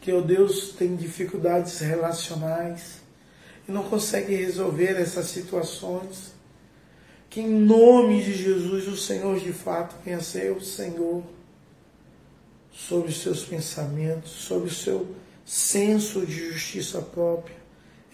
que, 0.00 0.12
ó 0.12 0.20
Deus, 0.20 0.72
tem 0.72 0.96
dificuldades 0.96 1.78
relacionais 1.78 3.02
e 3.68 3.72
não 3.72 3.84
consegue 3.84 4.34
resolver 4.34 5.00
essas 5.00 5.26
situações. 5.26 6.32
Que 7.30 7.40
em 7.40 7.48
nome 7.48 8.22
de 8.22 8.34
Jesus 8.34 8.88
o 8.88 8.96
Senhor 8.96 9.38
de 9.38 9.52
fato 9.52 9.94
venha 10.04 10.20
ser 10.20 10.50
o 10.52 10.60
Senhor 10.60 11.22
sobre 12.72 13.10
os 13.10 13.22
seus 13.22 13.44
pensamentos, 13.44 14.32
sobre 14.32 14.68
o 14.68 14.74
seu 14.74 15.14
senso 15.44 16.24
de 16.24 16.50
justiça 16.50 17.00
própria 17.00 17.62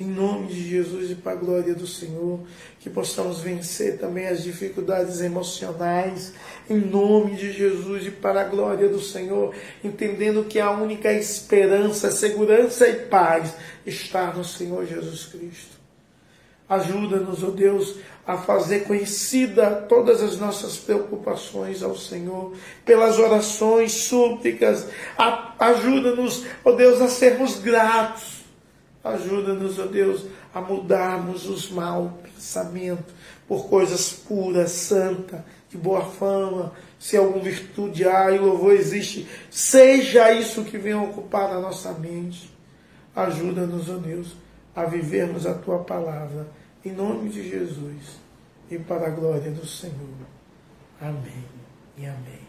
em 0.01 0.07
nome 0.07 0.47
de 0.47 0.68
Jesus 0.68 1.11
e 1.11 1.14
para 1.16 1.33
a 1.33 1.37
glória 1.37 1.74
do 1.74 1.87
Senhor, 1.87 2.41
que 2.79 2.89
possamos 2.89 3.41
vencer 3.41 3.99
também 3.99 4.29
as 4.29 4.45
dificuldades 4.45 5.20
emocionais, 5.20 6.33
em 6.70 6.79
nome 6.79 7.35
de 7.35 7.53
Jesus 7.53 8.07
e 8.07 8.11
para 8.12 8.43
a 8.43 8.45
glória 8.45 8.89
do 8.89 9.01
Senhor, 9.01 9.53
entendendo 9.83 10.45
que 10.45 10.61
a 10.61 10.70
única 10.70 11.12
esperança, 11.12 12.12
segurança 12.12 12.87
e 12.87 13.07
paz 13.07 13.55
está 13.85 14.33
no 14.33 14.45
Senhor 14.45 14.87
Jesus 14.87 15.24
Cristo. 15.26 15.79
Ajuda-nos, 16.68 17.43
ó 17.43 17.49
oh 17.49 17.51
Deus, 17.51 17.97
a 18.29 18.37
fazer 18.37 18.85
conhecida 18.85 19.87
todas 19.89 20.22
as 20.22 20.39
nossas 20.39 20.76
preocupações 20.76 21.83
ao 21.83 21.97
Senhor, 21.97 22.53
pelas 22.85 23.18
orações, 23.18 23.91
súplicas. 23.91 24.87
Ajuda-nos, 25.59 26.45
ó 26.64 26.70
oh 26.70 26.72
Deus, 26.74 27.01
a 27.01 27.09
sermos 27.09 27.59
gratos 27.59 28.39
Ajuda-nos, 29.09 29.79
ó 29.79 29.87
Deus, 29.87 30.26
a 30.53 30.61
mudarmos 30.61 31.49
os 31.49 31.70
maus 31.70 32.11
pensamentos 32.22 33.14
por 33.47 33.68
coisas 33.68 34.11
puras, 34.12 34.70
santas, 34.70 35.41
de 35.70 35.79
boa 35.79 36.05
fama. 36.05 36.72
Se 36.99 37.16
alguma 37.16 37.43
virtude 37.43 38.07
há 38.07 38.31
e 38.33 38.39
louvor 38.39 38.74
existe, 38.74 39.29
seja 39.51 40.33
isso 40.33 40.64
que 40.64 40.76
venha 40.76 41.01
ocupar 41.01 41.51
a 41.51 41.61
nossa 41.61 41.93
mente. 41.93 42.53
Ajuda-nos, 43.14 43.89
ó 43.89 43.97
Deus, 43.97 44.37
a 44.74 44.85
vivermos 44.85 45.47
a 45.47 45.55
tua 45.55 45.79
palavra, 45.79 46.49
em 46.85 46.93
nome 46.93 47.29
de 47.29 47.49
Jesus 47.49 48.18
e 48.70 48.79
para 48.79 49.07
a 49.07 49.11
glória 49.11 49.51
do 49.51 49.66
Senhor. 49.66 50.16
Amém 51.01 51.45
e 51.97 52.07
amém. 52.07 52.41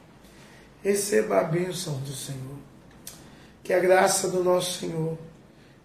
Receba 0.84 1.40
a 1.40 1.44
bênção 1.44 2.00
do 2.00 2.14
Senhor. 2.14 2.58
Que 3.64 3.74
a 3.74 3.80
graça 3.80 4.30
do 4.30 4.44
nosso 4.44 4.80
Senhor 4.80 5.18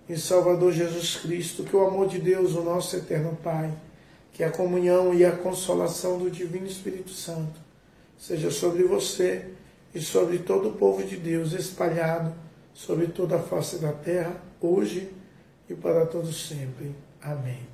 e 0.08 0.16
Salvador 0.16 0.72
Jesus 0.72 1.16
Cristo, 1.16 1.64
que 1.64 1.76
o 1.76 1.86
amor 1.86 2.08
de 2.08 2.18
Deus, 2.18 2.54
o 2.54 2.62
nosso 2.62 2.96
eterno 2.96 3.36
Pai, 3.42 3.72
que 4.32 4.42
a 4.42 4.50
comunhão 4.50 5.14
e 5.14 5.24
a 5.24 5.32
consolação 5.32 6.18
do 6.18 6.30
Divino 6.30 6.66
Espírito 6.66 7.10
Santo 7.10 7.60
seja 8.18 8.50
sobre 8.50 8.84
você 8.84 9.50
e 9.94 10.00
sobre 10.00 10.38
todo 10.38 10.70
o 10.70 10.72
povo 10.72 11.04
de 11.04 11.16
Deus 11.16 11.52
espalhado 11.52 12.34
sobre 12.74 13.06
toda 13.06 13.36
a 13.36 13.42
face 13.42 13.78
da 13.78 13.92
terra, 13.92 14.36
hoje 14.60 15.08
e 15.70 15.74
para 15.74 16.04
todos 16.04 16.48
sempre. 16.48 16.94
Amém. 17.22 17.73